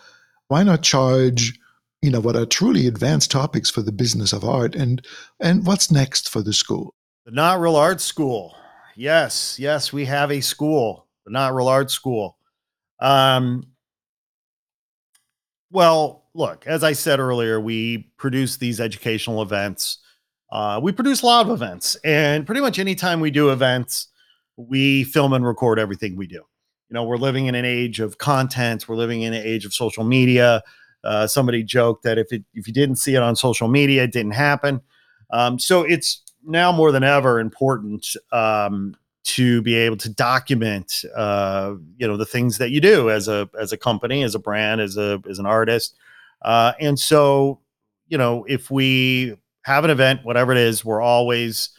[0.49, 1.57] Why not charge,
[2.05, 4.75] you know, what are truly advanced topics for the business of art?
[4.75, 5.05] And
[5.39, 6.93] and what's next for the school?
[7.25, 8.55] The Not Real Art School.
[8.95, 12.37] Yes, yes, we have a school, the Not Real Art School.
[12.99, 13.63] Um,
[15.71, 19.99] well, look, as I said earlier, we produce these educational events
[20.51, 24.07] uh, we produce a lot of events, and pretty much anytime we do events,
[24.57, 26.35] we film and record everything we do.
[26.35, 28.87] You know, we're living in an age of content.
[28.87, 30.61] We're living in an age of social media.
[31.05, 34.11] Uh, somebody joked that if it if you didn't see it on social media, it
[34.11, 34.81] didn't happen.
[35.31, 41.73] Um, so it's now more than ever important um, to be able to document, uh,
[41.97, 44.81] you know, the things that you do as a as a company, as a brand,
[44.81, 45.95] as a as an artist.
[46.41, 47.59] Uh, and so,
[48.07, 51.69] you know, if we have an event, whatever it is, we're always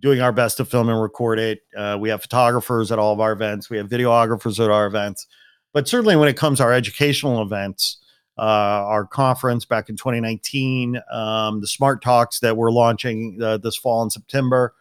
[0.00, 1.60] doing our best to film and record it.
[1.76, 3.68] Uh, we have photographers at all of our events.
[3.68, 5.26] We have videographers at our events.
[5.72, 7.98] But certainly, when it comes to our educational events,
[8.44, 14.02] our conference back in 2019, um, the Smart Talks that we're launching uh, this fall
[14.02, 14.74] in September,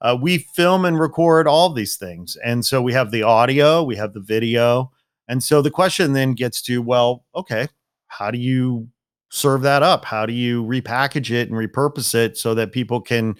[0.00, 2.36] uh, we film and record all these things.
[2.44, 4.92] And so we have the audio, we have the video.
[5.28, 7.68] And so the question then gets to, well, okay,
[8.08, 8.88] how do you
[9.30, 10.04] serve that up?
[10.04, 13.34] How do you repackage it and repurpose it so that people can,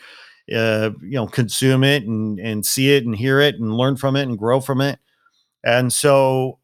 [0.54, 4.16] uh, you know, consume it and and see it and hear it and learn from
[4.16, 4.98] it and grow from it?
[5.64, 6.58] And so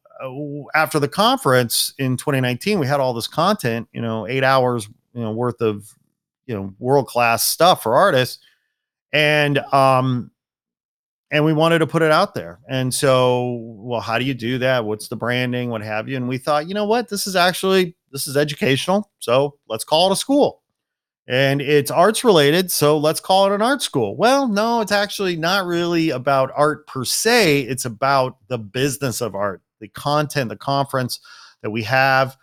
[0.73, 5.21] after the conference in 2019, we had all this content, you know, eight hours, you
[5.21, 5.93] know, worth of,
[6.45, 8.43] you know, world class stuff for artists,
[9.13, 10.31] and um,
[11.31, 12.59] and we wanted to put it out there.
[12.67, 14.83] And so, well, how do you do that?
[14.83, 15.69] What's the branding?
[15.69, 16.17] What have you?
[16.17, 20.09] And we thought, you know what, this is actually this is educational, so let's call
[20.09, 20.61] it a school.
[21.27, 24.17] And it's arts related, so let's call it an art school.
[24.17, 27.61] Well, no, it's actually not really about art per se.
[27.61, 31.19] It's about the business of art, the content, the conference
[31.61, 32.37] that we have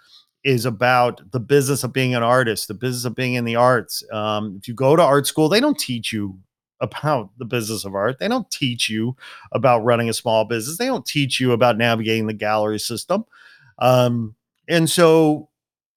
[0.45, 4.05] is about the business of being an artist, the business of being in the arts.
[4.13, 6.39] Um, if you go to art school, they don't teach you
[6.81, 8.19] about the business of art.
[8.19, 9.17] They don't teach you
[9.53, 10.79] about running a small business.
[10.79, 13.25] They don't teach you about navigating the gallery system.
[13.79, 14.37] Um,
[14.69, 15.49] and so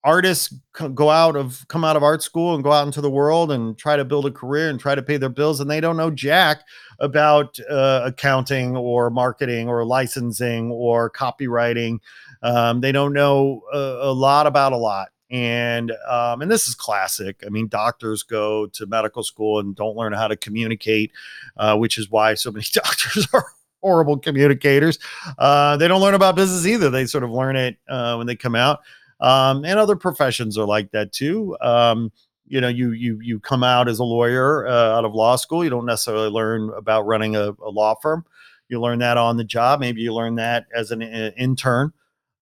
[0.03, 0.53] artists
[0.95, 3.77] go out of come out of art school and go out into the world and
[3.77, 6.09] try to build a career and try to pay their bills and they don't know
[6.09, 6.63] jack
[6.99, 11.99] about uh, accounting or marketing or licensing or copywriting
[12.41, 16.75] um, they don't know a, a lot about a lot and um, and this is
[16.75, 17.41] classic.
[17.45, 21.11] I mean, doctors go to medical school and don't learn how to communicate,
[21.55, 23.45] uh, which is why so many doctors are
[23.81, 24.99] horrible communicators.
[25.39, 26.89] Uh, they don't learn about business either.
[26.89, 28.81] They sort of learn it uh, when they come out.
[29.21, 31.55] Um, and other professions are like that too.
[31.61, 32.11] Um,
[32.47, 35.63] you know, you you you come out as a lawyer uh, out of law school.
[35.63, 38.25] You don't necessarily learn about running a, a, law firm.
[38.67, 39.79] You learn that on the job.
[39.79, 41.93] Maybe you learn that as an, an intern.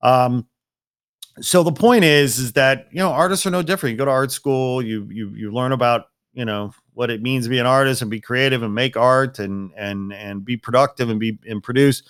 [0.02, 0.48] Um,
[1.42, 4.12] so the point is is that you know artists are no different you go to
[4.12, 7.66] art school you you you learn about you know what it means to be an
[7.66, 11.64] artist and be creative and make art and and and be productive and be and
[11.64, 12.04] produce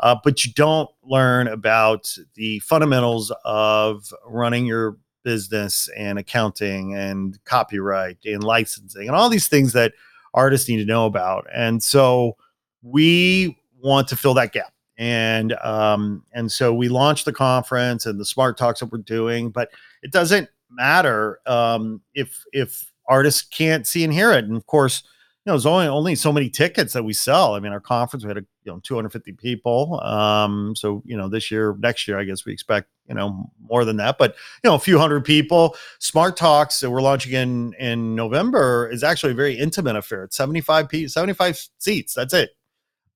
[0.00, 7.38] uh, but you don't learn about the fundamentals of running your business and accounting and
[7.44, 9.92] copyright and licensing and all these things that
[10.34, 11.46] artists need to know about.
[11.52, 12.36] And so
[12.82, 14.72] we want to fill that gap.
[14.96, 19.50] And um, and so we launched the conference and the smart talks that we're doing
[19.50, 19.70] but
[20.02, 24.44] it doesn't matter um, if if artists can't see and hear it.
[24.44, 25.02] And of course
[25.44, 28.24] you know there's only only so many tickets that we sell i mean our conference
[28.24, 32.18] we had a, you know 250 people um, so you know this year next year
[32.18, 35.24] i guess we expect you know more than that but you know a few hundred
[35.24, 40.24] people smart talks that we're launching in in november is actually a very intimate affair
[40.24, 42.50] it's 75 p 75 seats that's it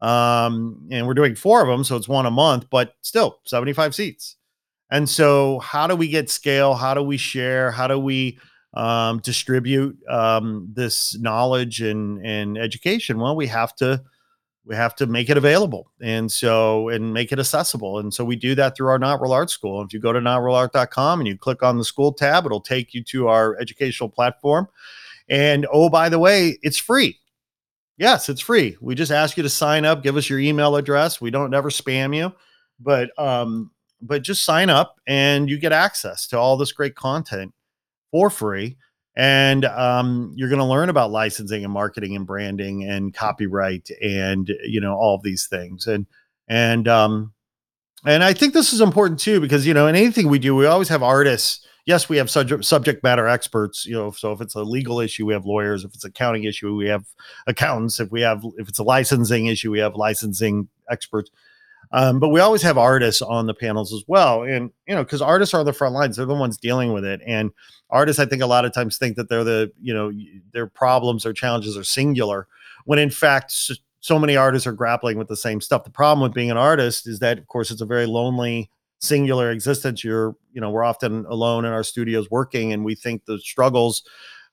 [0.04, 3.94] um, and we're doing four of them, so it's one a month, but still 75
[3.94, 4.36] seats.
[4.90, 6.74] And so, how do we get scale?
[6.74, 7.70] How do we share?
[7.70, 8.38] How do we
[8.74, 13.18] um, distribute um, this knowledge and and education?
[13.18, 14.02] Well, we have to
[14.66, 18.34] we have to make it available and so and make it accessible and so we
[18.34, 21.36] do that through our not real art school if you go to notrealart.com and you
[21.36, 24.66] click on the school tab it'll take you to our educational platform
[25.28, 27.20] and oh by the way it's free
[27.96, 28.76] Yes, it's free.
[28.80, 31.20] We just ask you to sign up, give us your email address.
[31.20, 32.32] We don't ever spam you,
[32.80, 33.70] but um,
[34.02, 37.54] but just sign up and you get access to all this great content
[38.14, 38.76] for free.
[39.16, 44.48] And um, you're going to learn about licensing and marketing and branding and copyright and
[44.64, 45.88] you know all of these things.
[45.88, 46.06] And
[46.46, 47.32] and um,
[48.06, 50.66] and I think this is important too because you know in anything we do, we
[50.66, 53.84] always have artists yes, we have subject subject matter experts.
[53.84, 55.84] You know, so if it's a legal issue, we have lawyers.
[55.84, 57.04] If it's accounting issue, we have
[57.48, 57.98] accountants.
[57.98, 61.30] If we have if it's a licensing issue, we have licensing experts.
[61.92, 65.22] Um, but we always have artists on the panels as well, and you know, because
[65.22, 67.20] artists are the front lines; they're the ones dealing with it.
[67.26, 67.50] And
[67.90, 70.12] artists, I think, a lot of times think that they're the you know
[70.52, 72.48] their problems or challenges are singular,
[72.84, 73.52] when in fact
[74.00, 75.84] so many artists are grappling with the same stuff.
[75.84, 78.70] The problem with being an artist is that, of course, it's a very lonely
[79.04, 83.24] singular existence you're you know we're often alone in our studios working and we think
[83.26, 84.02] the struggles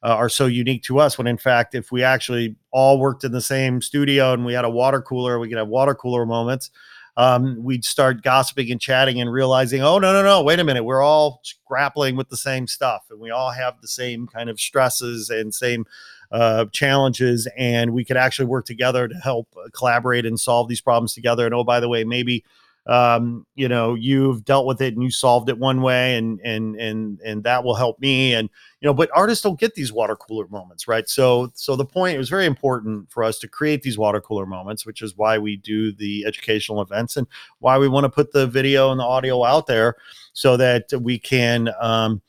[0.04, 3.32] uh, are so unique to us when in fact if we actually all worked in
[3.32, 6.70] the same studio and we had a water cooler we could have water cooler moments
[7.18, 10.84] um, we'd start gossiping and chatting and realizing oh no no no wait a minute
[10.84, 14.59] we're all grappling with the same stuff and we all have the same kind of
[14.59, 15.86] stresses and same
[16.32, 20.82] uh, challenges and we could actually work together to help uh, collaborate and solve these
[20.82, 21.45] problems together.
[21.45, 22.43] And oh by the way maybe
[22.88, 26.76] um, you know you've dealt with it and you solved it one way and and
[26.78, 30.16] and and that will help me and you know but artists don't get these water
[30.16, 31.08] cooler moments right?
[31.08, 34.46] So so the point it was very important for us to create these water cooler
[34.46, 37.28] moments which is why we do the educational events and
[37.60, 39.96] why we want to put the video and the audio out there
[40.34, 42.22] so that we can um,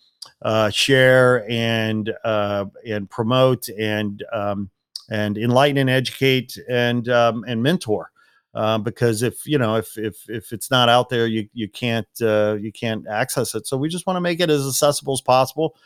[0.43, 4.69] uh, share and uh, and promote and um,
[5.11, 8.11] and enlighten and educate and um, and mentor
[8.55, 12.09] uh, because if you know if if if it's not out there, you you can't
[12.21, 13.67] uh, you can't access it.
[13.67, 15.77] So we just want to make it as accessible as possible.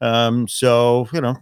[0.00, 1.36] Um, so you know,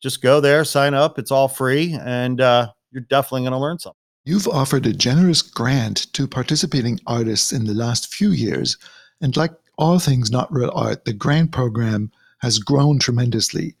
[0.00, 1.18] just go there, sign up.
[1.18, 3.98] It's all free, and uh, you're definitely going to learn something.
[4.24, 8.78] You've offered a generous grant to participating artists in the last few years,
[9.20, 13.76] and like all things not real art, the grant program has grown tremendously.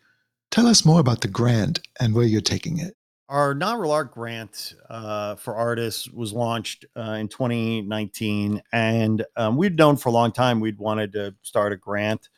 [0.50, 2.96] Tell us more about the grant and where you're taking it.
[3.28, 9.56] Our Not Real Art grant uh, for artists was launched uh, in 2019, and um,
[9.56, 12.28] we'd known for a long time we'd wanted to start a grant,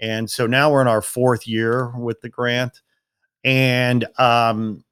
[0.00, 2.80] and so now we're in our fourth year with the grant,
[3.44, 4.82] and um,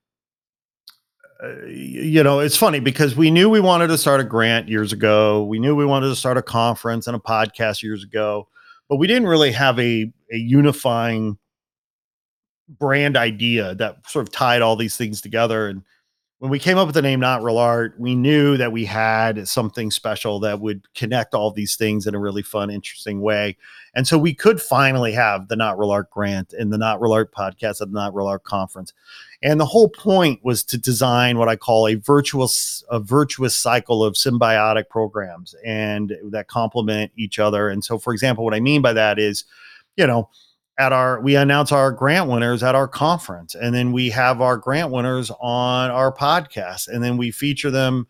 [1.43, 4.93] uh, you know it's funny because we knew we wanted to start a grant years
[4.93, 8.47] ago, we knew we wanted to start a conference and a podcast years ago,
[8.87, 11.39] but we didn't really have a a unifying
[12.69, 15.69] brand idea that sort of tied all these things together.
[15.69, 15.83] And
[16.39, 19.49] when we came up with the name Not Real Art, we knew that we had
[19.49, 23.57] something special that would connect all these things in a really fun, interesting way.
[23.95, 27.13] And so we could finally have the Not Real Art grant and the Not Real
[27.13, 28.93] Art podcast at the Not Real Art conference.
[29.43, 34.05] And the whole point was to design what I call a virtuous a virtuous cycle
[34.05, 37.69] of symbiotic programs and that complement each other.
[37.69, 39.45] And so for example, what I mean by that is,
[39.97, 40.29] you know,
[40.79, 44.57] at our we announce our grant winners at our conference and then we have our
[44.57, 48.07] grant winners on our podcast and then we feature them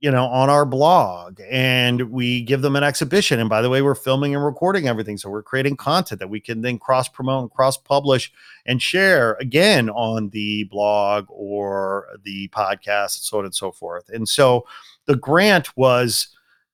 [0.00, 3.38] you know on our blog and we give them an exhibition.
[3.38, 6.40] And by the way we're filming and recording everything so we're creating content that we
[6.40, 8.32] can then cross promote and cross publish
[8.66, 14.08] and share again on the blog or the podcast so on and so forth.
[14.08, 14.66] And so
[15.04, 16.28] the grant was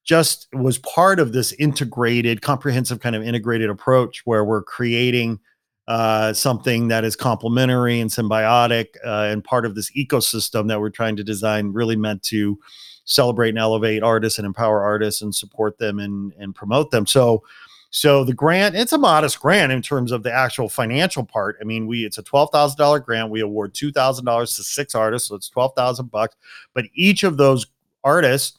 [0.06, 5.40] just was part of this integrated, comprehensive kind of integrated approach where we're creating
[5.88, 10.90] uh, something that is complementary and symbiotic uh, and part of this ecosystem that we're
[10.90, 12.58] trying to design, really meant to
[13.04, 17.04] celebrate and elevate artists and empower artists and support them and, and promote them.
[17.04, 17.42] So,
[17.90, 21.56] so the grant, it's a modest grant in terms of the actual financial part.
[21.60, 23.30] I mean, we it's a twelve thousand dollar grant.
[23.30, 26.36] We award two thousand dollars to six artists, so it's twelve thousand bucks.
[26.74, 27.66] But each of those
[28.02, 28.58] artists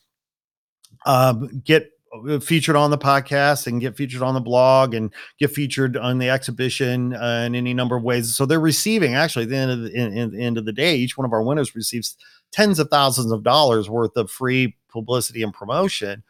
[1.05, 1.91] um, get
[2.29, 6.17] uh, featured on the podcast and get featured on the blog and get featured on
[6.17, 8.35] the exhibition uh, in any number of ways.
[8.35, 10.73] So they're receiving actually at the end of the, in, in the end of the
[10.73, 12.15] day, each one of our winners receives
[12.51, 16.23] tens of thousands of dollars worth of free publicity and promotion,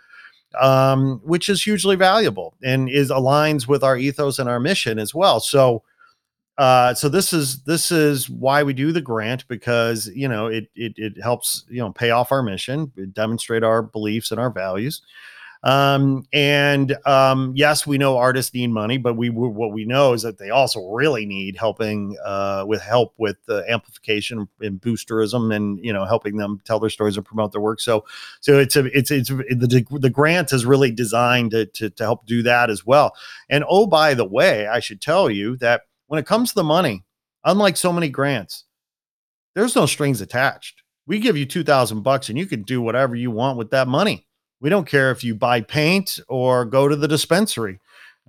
[0.59, 5.13] um, which is hugely valuable and is aligns with our ethos and our mission as
[5.13, 5.39] well.
[5.39, 5.84] So
[6.57, 10.69] uh, so this is this is why we do the grant because you know it
[10.75, 15.01] it it helps you know pay off our mission, demonstrate our beliefs and our values.
[15.63, 20.21] Um, and um, yes, we know artists need money, but we what we know is
[20.21, 25.83] that they also really need helping uh, with help with the amplification and boosterism, and
[25.83, 27.79] you know helping them tell their stories and promote their work.
[27.79, 28.05] So,
[28.39, 32.25] so it's a it's it's the the grant is really designed to to, to help
[32.25, 33.15] do that as well.
[33.49, 36.63] And oh, by the way, I should tell you that when it comes to the
[36.63, 37.03] money,
[37.43, 38.65] unlike so many grants,
[39.55, 40.83] there's no strings attached.
[41.05, 44.27] We give you 2000 bucks and you can do whatever you want with that money.
[44.59, 47.79] We don't care if you buy paint or go to the dispensary.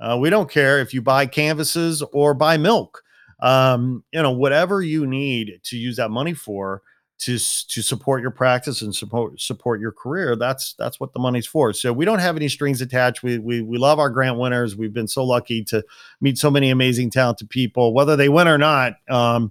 [0.00, 3.02] Uh, we don't care if you buy canvases or buy milk.
[3.40, 6.82] Um, you know, whatever you need to use that money for,
[7.18, 11.46] to to support your practice and support support your career that's that's what the money's
[11.46, 11.72] for.
[11.72, 13.22] So we don't have any strings attached.
[13.24, 14.76] We we, we love our grant winners.
[14.76, 15.84] We've been so lucky to
[16.20, 19.50] meet so many amazing talented people whether they win or not um,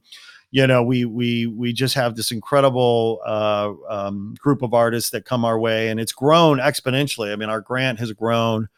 [0.51, 5.25] you know we we we just have this incredible uh, um, group of artists that
[5.25, 7.33] come our way and it's grown exponentially.
[7.33, 8.69] I mean our grant has grown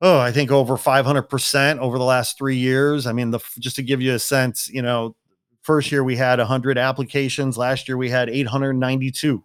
[0.00, 3.08] oh i think over 500% over the last three years.
[3.08, 5.16] I mean the just to give you a sense you know
[5.64, 7.56] First year we had 100 applications.
[7.56, 9.42] Last year we had 892.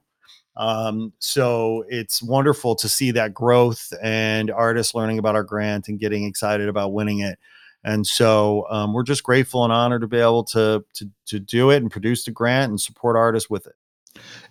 [0.57, 5.97] Um, so it's wonderful to see that growth and artists learning about our grant and
[5.97, 7.39] getting excited about winning it.
[7.85, 11.69] And so um, we're just grateful and honored to be able to, to to do
[11.69, 13.75] it and produce the grant and support artists with it.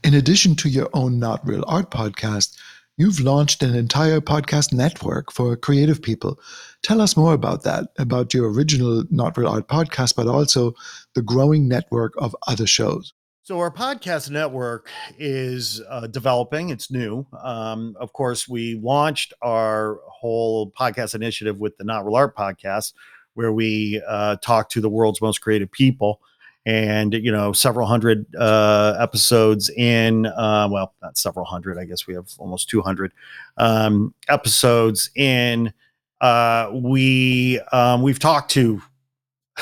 [0.02, 2.56] In addition to your own Not Real Art podcast,
[2.98, 6.38] you've launched an entire podcast network for creative people.
[6.82, 10.74] Tell us more about that, about your original Not Real Art podcast, but also
[11.14, 13.14] the growing network of other shows.
[13.42, 16.68] So our podcast network is uh, developing.
[16.68, 17.26] It's new.
[17.42, 22.92] Um, of course, we launched our whole podcast initiative with the Not Real Art podcast,
[23.34, 26.20] where we uh, talk to the world's most creative people.
[26.68, 30.26] And you know, several hundred uh, episodes in.
[30.26, 31.78] Uh, well, not several hundred.
[31.78, 33.12] I guess we have almost two hundred
[33.56, 35.72] um, episodes in.
[36.20, 38.82] Uh, we um, we've talked to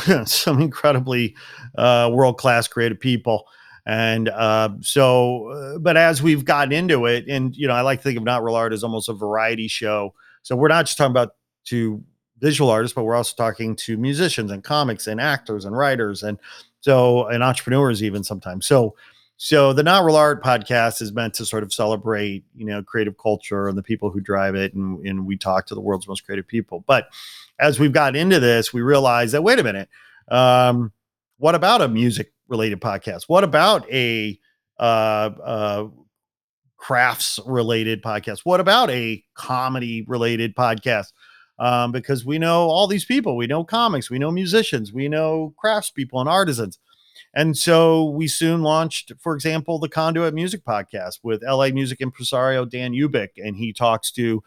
[0.25, 1.37] some incredibly
[1.79, 3.47] uh, world class creative people
[3.87, 8.01] and uh, so, uh, but as we've gotten into it, and you know, I like
[8.01, 10.13] to think of Not Real Art as almost a variety show.
[10.43, 11.37] So we're not just talking about
[11.67, 12.03] to
[12.41, 16.39] visual artists, but we're also talking to musicians and comics and actors and writers and
[16.87, 18.65] so and entrepreneurs even sometimes.
[18.65, 18.95] So
[19.39, 23.19] so the Not Real Art podcast is meant to sort of celebrate, you know, creative
[23.19, 26.25] culture and the people who drive it, and, and we talk to the world's most
[26.25, 26.85] creative people.
[26.87, 27.09] But
[27.59, 29.89] as we've gotten into this, we realize that wait a minute,
[30.29, 30.93] um,
[31.39, 33.25] what about a music related podcast?
[33.25, 34.39] What about a
[34.79, 35.89] uh, uh,
[36.77, 38.41] crafts related podcast?
[38.45, 41.13] What about a comedy related podcast?
[41.59, 45.55] Um, because we know all these people, we know comics, we know musicians, we know
[45.63, 46.79] craftspeople and artisans.
[47.35, 52.65] And so we soon launched, for example, the Conduit Music Podcast with LA music impresario
[52.65, 54.43] Dan Ubick, and he talks to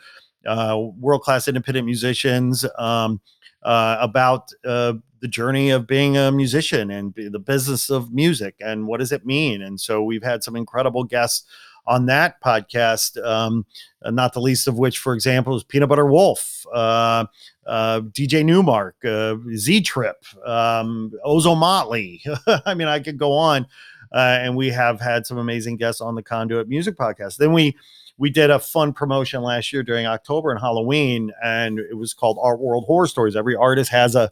[0.45, 3.21] uh, world class independent musicians um,
[3.63, 8.87] uh, about uh, the journey of being a musician and the business of music and
[8.87, 9.61] what does it mean.
[9.61, 11.45] And so we've had some incredible guests
[11.89, 13.65] on that podcast, um,
[14.05, 17.25] not the least of which, for example, is Peanut Butter Wolf, uh,
[17.65, 22.19] uh, DJ Nu-Mark, uh, Z Trip, um, Ozomatli.
[22.65, 23.65] I mean, I could go on.
[24.11, 27.37] Uh, and we have had some amazing guests on the Conduit Music Podcast.
[27.37, 27.75] Then we
[28.17, 32.37] we did a fun promotion last year during October and Halloween, and it was called
[32.41, 33.35] Art World Horror Stories.
[33.35, 34.31] Every artist has a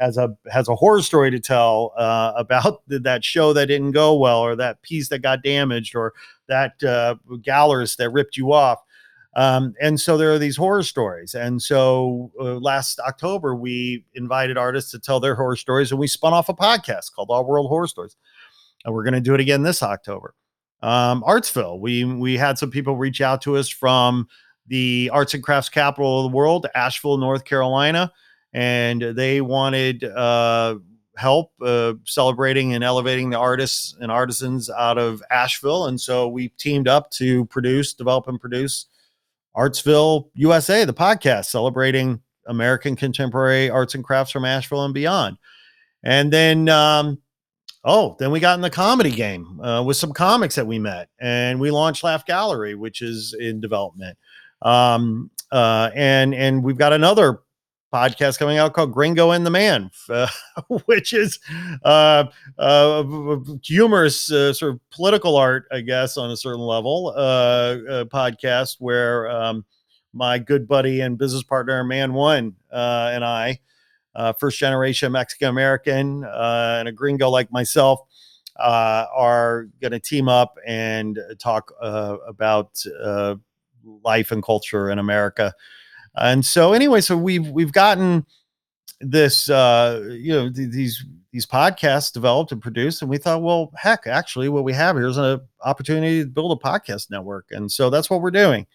[0.00, 4.16] has a has a horror story to tell uh, about that show that didn't go
[4.16, 6.14] well, or that piece that got damaged, or
[6.48, 8.80] that uh, gallerist that ripped you off.
[9.36, 11.34] Um, and so there are these horror stories.
[11.34, 16.08] And so uh, last October, we invited artists to tell their horror stories, and we
[16.08, 18.16] spun off a podcast called Art World Horror Stories.
[18.84, 20.34] And we're going to do it again this October.
[20.80, 24.28] Um, Artsville, we we had some people reach out to us from
[24.68, 28.12] the arts and crafts capital of the world, Asheville, North Carolina
[28.52, 30.76] and they wanted uh,
[31.18, 35.86] help uh, celebrating and elevating the artists and artisans out of Asheville.
[35.86, 38.86] And so we teamed up to produce, develop, and produce
[39.56, 45.36] Artsville USA, the podcast celebrating American contemporary arts and crafts from Asheville and beyond.
[46.04, 47.18] And then, um,
[47.84, 51.08] oh, then we got in the comedy game uh, with some comics that we met,
[51.18, 54.16] and we launched Laugh Gallery, which is in development.
[54.62, 57.40] Um, uh, and and we've got another
[57.92, 60.28] podcast coming out called Gringo and the Man, uh,
[60.86, 61.38] which is
[61.84, 62.24] uh,
[62.58, 67.12] uh, humorous, uh, sort of political art, I guess, on a certain level.
[67.16, 69.64] Uh, podcast where um,
[70.12, 73.58] my good buddy and business partner, Man One, uh, and I,
[74.38, 78.00] first generation Mexican American, and a gringo like myself.
[78.58, 82.84] are going to team up and talk about
[84.04, 85.54] life and culture in America
[86.16, 88.26] and so anyway, so we've we've gotten
[89.00, 93.70] this uh you know th- these these podcasts developed and produced and we thought well
[93.76, 97.46] heck actually what we have here is an opportunity to build a podcast network.
[97.50, 98.66] And so that's what we're doing.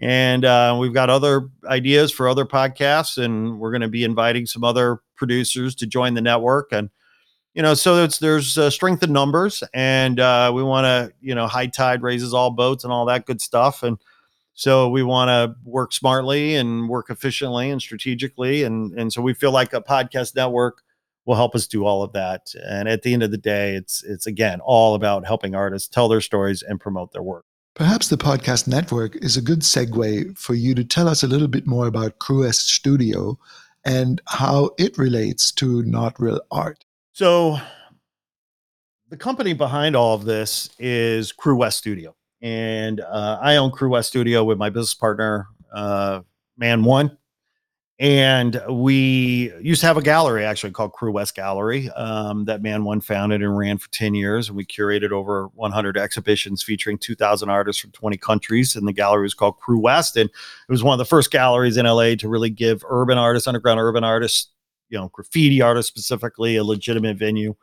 [0.00, 4.46] And uh, we've got other ideas for other podcasts and we're going to be inviting
[4.46, 6.72] some other producers to join the network.
[6.72, 6.90] And
[7.54, 11.34] you know so it's there's uh, strength in numbers and uh, we want to you
[11.34, 13.82] know high tide raises all boats and all that good stuff.
[13.82, 13.98] And
[14.54, 18.62] so we want to work smartly and work efficiently and strategically.
[18.62, 20.82] And, and so we feel like a podcast network
[21.26, 22.54] will help us do all of that.
[22.64, 26.08] And at the end of the day, it's it's again all about helping artists tell
[26.08, 27.44] their stories and promote their work.
[27.74, 31.48] Perhaps the podcast network is a good segue for you to tell us a little
[31.48, 33.36] bit more about Crewest Studio
[33.84, 36.84] and how it relates to Not Real Art.
[37.12, 37.58] So
[39.08, 42.14] the company behind all of this is Crewest Studio
[42.44, 46.20] and uh, I own Crewest Studio with my business partner, uh,
[46.58, 47.16] Man One,
[47.98, 53.00] and we used to have a gallery actually called Crewest Gallery um, that Man One
[53.00, 57.80] founded and ran for ten years, and we curated over 100 exhibitions featuring 2,000 artists
[57.80, 58.76] from 20 countries.
[58.76, 60.18] And the gallery was called Crewest.
[60.18, 63.48] and it was one of the first galleries in LA to really give urban artists,
[63.48, 64.50] underground urban artists,
[64.90, 67.54] you know graffiti artists specifically, a legitimate venue.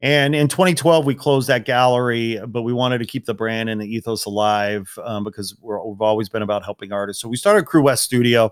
[0.00, 3.80] And in 2012, we closed that gallery, but we wanted to keep the brand and
[3.80, 7.20] the ethos alive um, because we have always been about helping artists.
[7.20, 8.50] So we started Crewest Studio,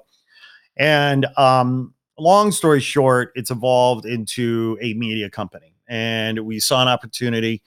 [0.76, 6.88] and um, long story short, it's evolved into a media company, and we saw an
[6.88, 7.62] opportunity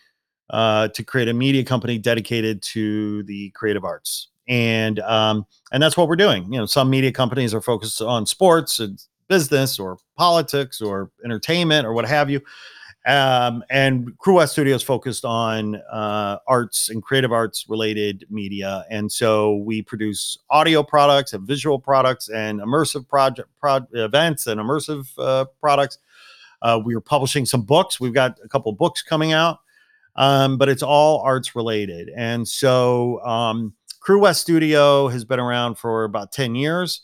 [0.49, 5.95] uh, to create a media company dedicated to the creative arts, and um, and that's
[5.95, 6.51] what we're doing.
[6.51, 11.85] You know, some media companies are focused on sports and business or politics or entertainment
[11.85, 12.41] or what have you.
[13.05, 18.85] Um, and Crewest Studios focused on uh, arts and creative arts related media.
[18.89, 24.59] And so we produce audio products and visual products and immersive project pro- events and
[24.59, 25.97] immersive uh, products.
[26.61, 27.99] Uh, we are publishing some books.
[27.99, 29.59] We've got a couple books coming out,
[30.17, 32.11] um, but it's all arts related.
[32.15, 37.01] And so um, Crewest Studio has been around for about 10 years.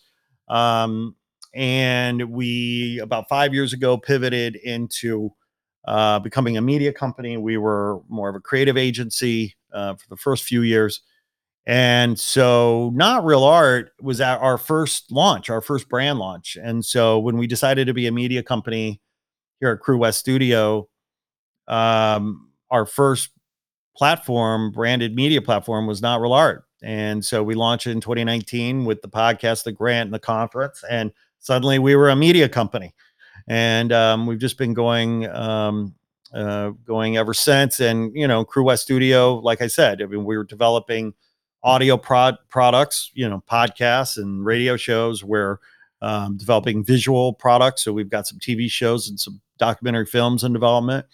[0.49, 1.15] Um,
[1.53, 5.31] and we, about five years ago, pivoted into
[5.87, 7.37] uh, becoming a media company.
[7.37, 11.01] We were more of a creative agency uh, for the first few years.
[11.67, 16.57] And so, Not Real Art was our first launch, our first brand launch.
[16.61, 19.01] And so, when we decided to be a media company
[19.59, 20.87] here at Crewest Studio,
[21.67, 23.31] um, our first
[23.97, 26.65] platform, branded media platform, was Not Real Art.
[26.83, 30.83] And so, we launched in 2019 with the podcast, the grant, and the conference.
[30.87, 32.93] And suddenly, we were a media company
[33.47, 35.95] and um, we've just been going um,
[36.33, 37.79] uh, going ever since.
[37.79, 41.13] And you know, Crewest Studio, like I said, I mean, we were developing
[41.63, 45.23] audio prod products, you know, podcasts and radio shows.
[45.23, 45.59] We're
[46.05, 50.53] um, developing visual products, so we've got some TV shows and some documentary films in
[50.53, 51.05] development.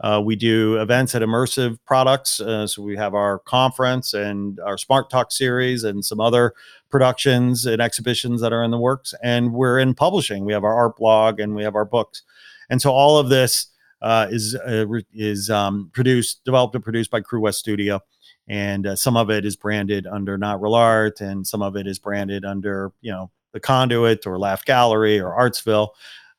[0.00, 2.40] Uh, we do events at immersive products.
[2.40, 6.54] Uh, so we have our conference and our Smart Talk series and some other
[6.90, 9.14] productions and exhibitions that are in the works.
[9.22, 10.44] And we're in publishing.
[10.44, 12.22] We have our art blog and we have our books.
[12.70, 13.68] And so all of this
[14.02, 18.00] uh, is uh, is um, produced, developed, and produced by Crewest Studio.
[18.46, 21.86] And uh, some of it is branded under Not Real Art, and some of it
[21.86, 25.90] is branded under you know the Conduit or Laugh Gallery or Artsville.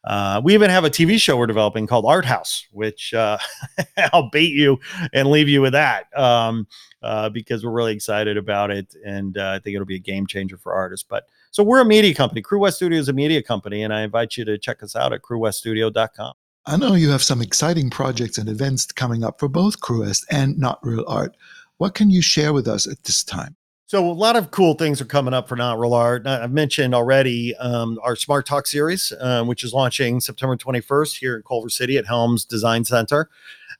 [0.05, 3.37] Uh, we even have a TV show we're developing called Art House, which uh,
[4.13, 4.79] I'll bait you
[5.13, 6.67] and leave you with that um,
[7.01, 10.25] uh, because we're really excited about it, and uh, I think it'll be a game
[10.25, 11.05] changer for artists.
[11.07, 12.41] But so we're a media company.
[12.41, 15.21] Crewest Studio is a media company, and I invite you to check us out at
[15.21, 16.33] crewweststudio.com.
[16.65, 20.57] I know you have some exciting projects and events coming up for both Crewest and
[20.57, 21.35] Not Real Art.
[21.77, 23.55] What can you share with us at this time?
[23.89, 26.27] So a lot of cool things are coming up for Not Real Art.
[26.27, 31.35] I've mentioned already um, our Smart Talk series, um, which is launching September 21st here
[31.35, 33.31] in Culver City at Helms Design Center.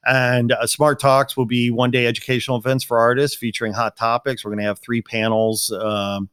[0.07, 4.43] And uh, Smart Talks will be one day educational events for artists featuring hot topics.
[4.43, 6.27] We're going to have three panels um,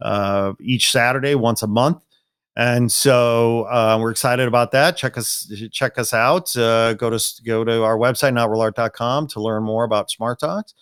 [0.00, 2.02] uh, each Saturday, once a month.
[2.56, 4.96] And so uh, we're excited about that.
[4.96, 6.56] Check us check us out.
[6.56, 10.72] Uh, go to go to our website notrealart.com to learn more about Smart Talks.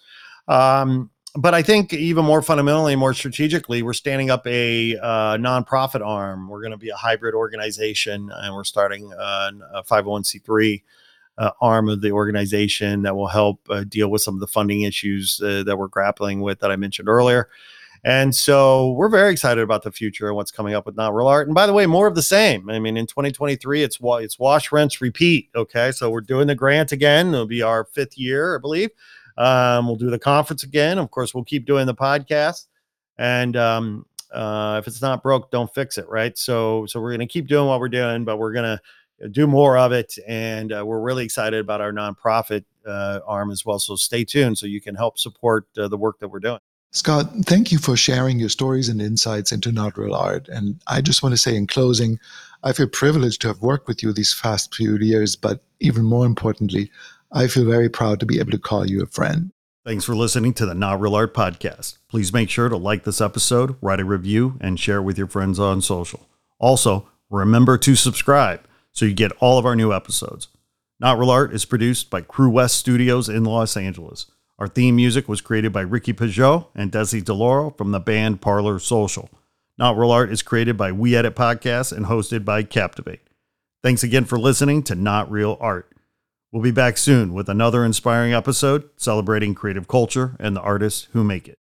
[0.46, 6.04] Um, but I think even more fundamentally, more strategically, we're standing up a uh, nonprofit
[6.04, 6.48] arm.
[6.48, 10.82] We're going to be a hybrid organization, and we're starting uh, a 501c3
[11.38, 14.82] uh, arm of the organization that will help uh, deal with some of the funding
[14.82, 17.48] issues uh, that we're grappling with that I mentioned earlier.
[18.02, 21.28] And so we're very excited about the future and what's coming up with Not Real
[21.28, 21.46] Art.
[21.46, 22.68] And by the way, more of the same.
[22.68, 25.50] I mean, in 2023, it's it's wash, rinse, repeat.
[25.54, 27.28] Okay, so we're doing the grant again.
[27.28, 28.90] It'll be our fifth year, I believe.
[29.38, 30.98] Um, we'll do the conference again.
[30.98, 32.66] Of course, we'll keep doing the podcast.
[33.16, 36.36] And um, uh, if it's not broke, don't fix it, right?
[36.36, 38.78] So, so we're going to keep doing what we're doing, but we're going
[39.20, 40.14] to do more of it.
[40.26, 43.78] And uh, we're really excited about our nonprofit uh, arm as well.
[43.78, 46.60] So stay tuned so you can help support uh, the work that we're doing.
[46.90, 50.48] Scott, thank you for sharing your stories and insights into Not Real Art.
[50.48, 52.18] And I just want to say in closing,
[52.64, 56.24] I feel privileged to have worked with you these past few years, but even more
[56.24, 56.90] importantly,
[57.30, 59.52] I feel very proud to be able to call you a friend.
[59.84, 61.98] Thanks for listening to the Not Real Art Podcast.
[62.08, 65.26] Please make sure to like this episode, write a review, and share it with your
[65.26, 66.26] friends on social.
[66.58, 68.62] Also, remember to subscribe
[68.92, 70.48] so you get all of our new episodes.
[70.98, 74.26] Not Real Art is produced by Crewest Studios in Los Angeles.
[74.58, 78.78] Our theme music was created by Ricky Peugeot and Desi DeLauro from the band Parlor
[78.78, 79.28] Social.
[79.76, 83.20] Not Real Art is created by We Edit Podcasts and hosted by Captivate.
[83.82, 85.92] Thanks again for listening to Not Real Art.
[86.50, 91.22] We'll be back soon with another inspiring episode celebrating creative culture and the artists who
[91.22, 91.58] make it.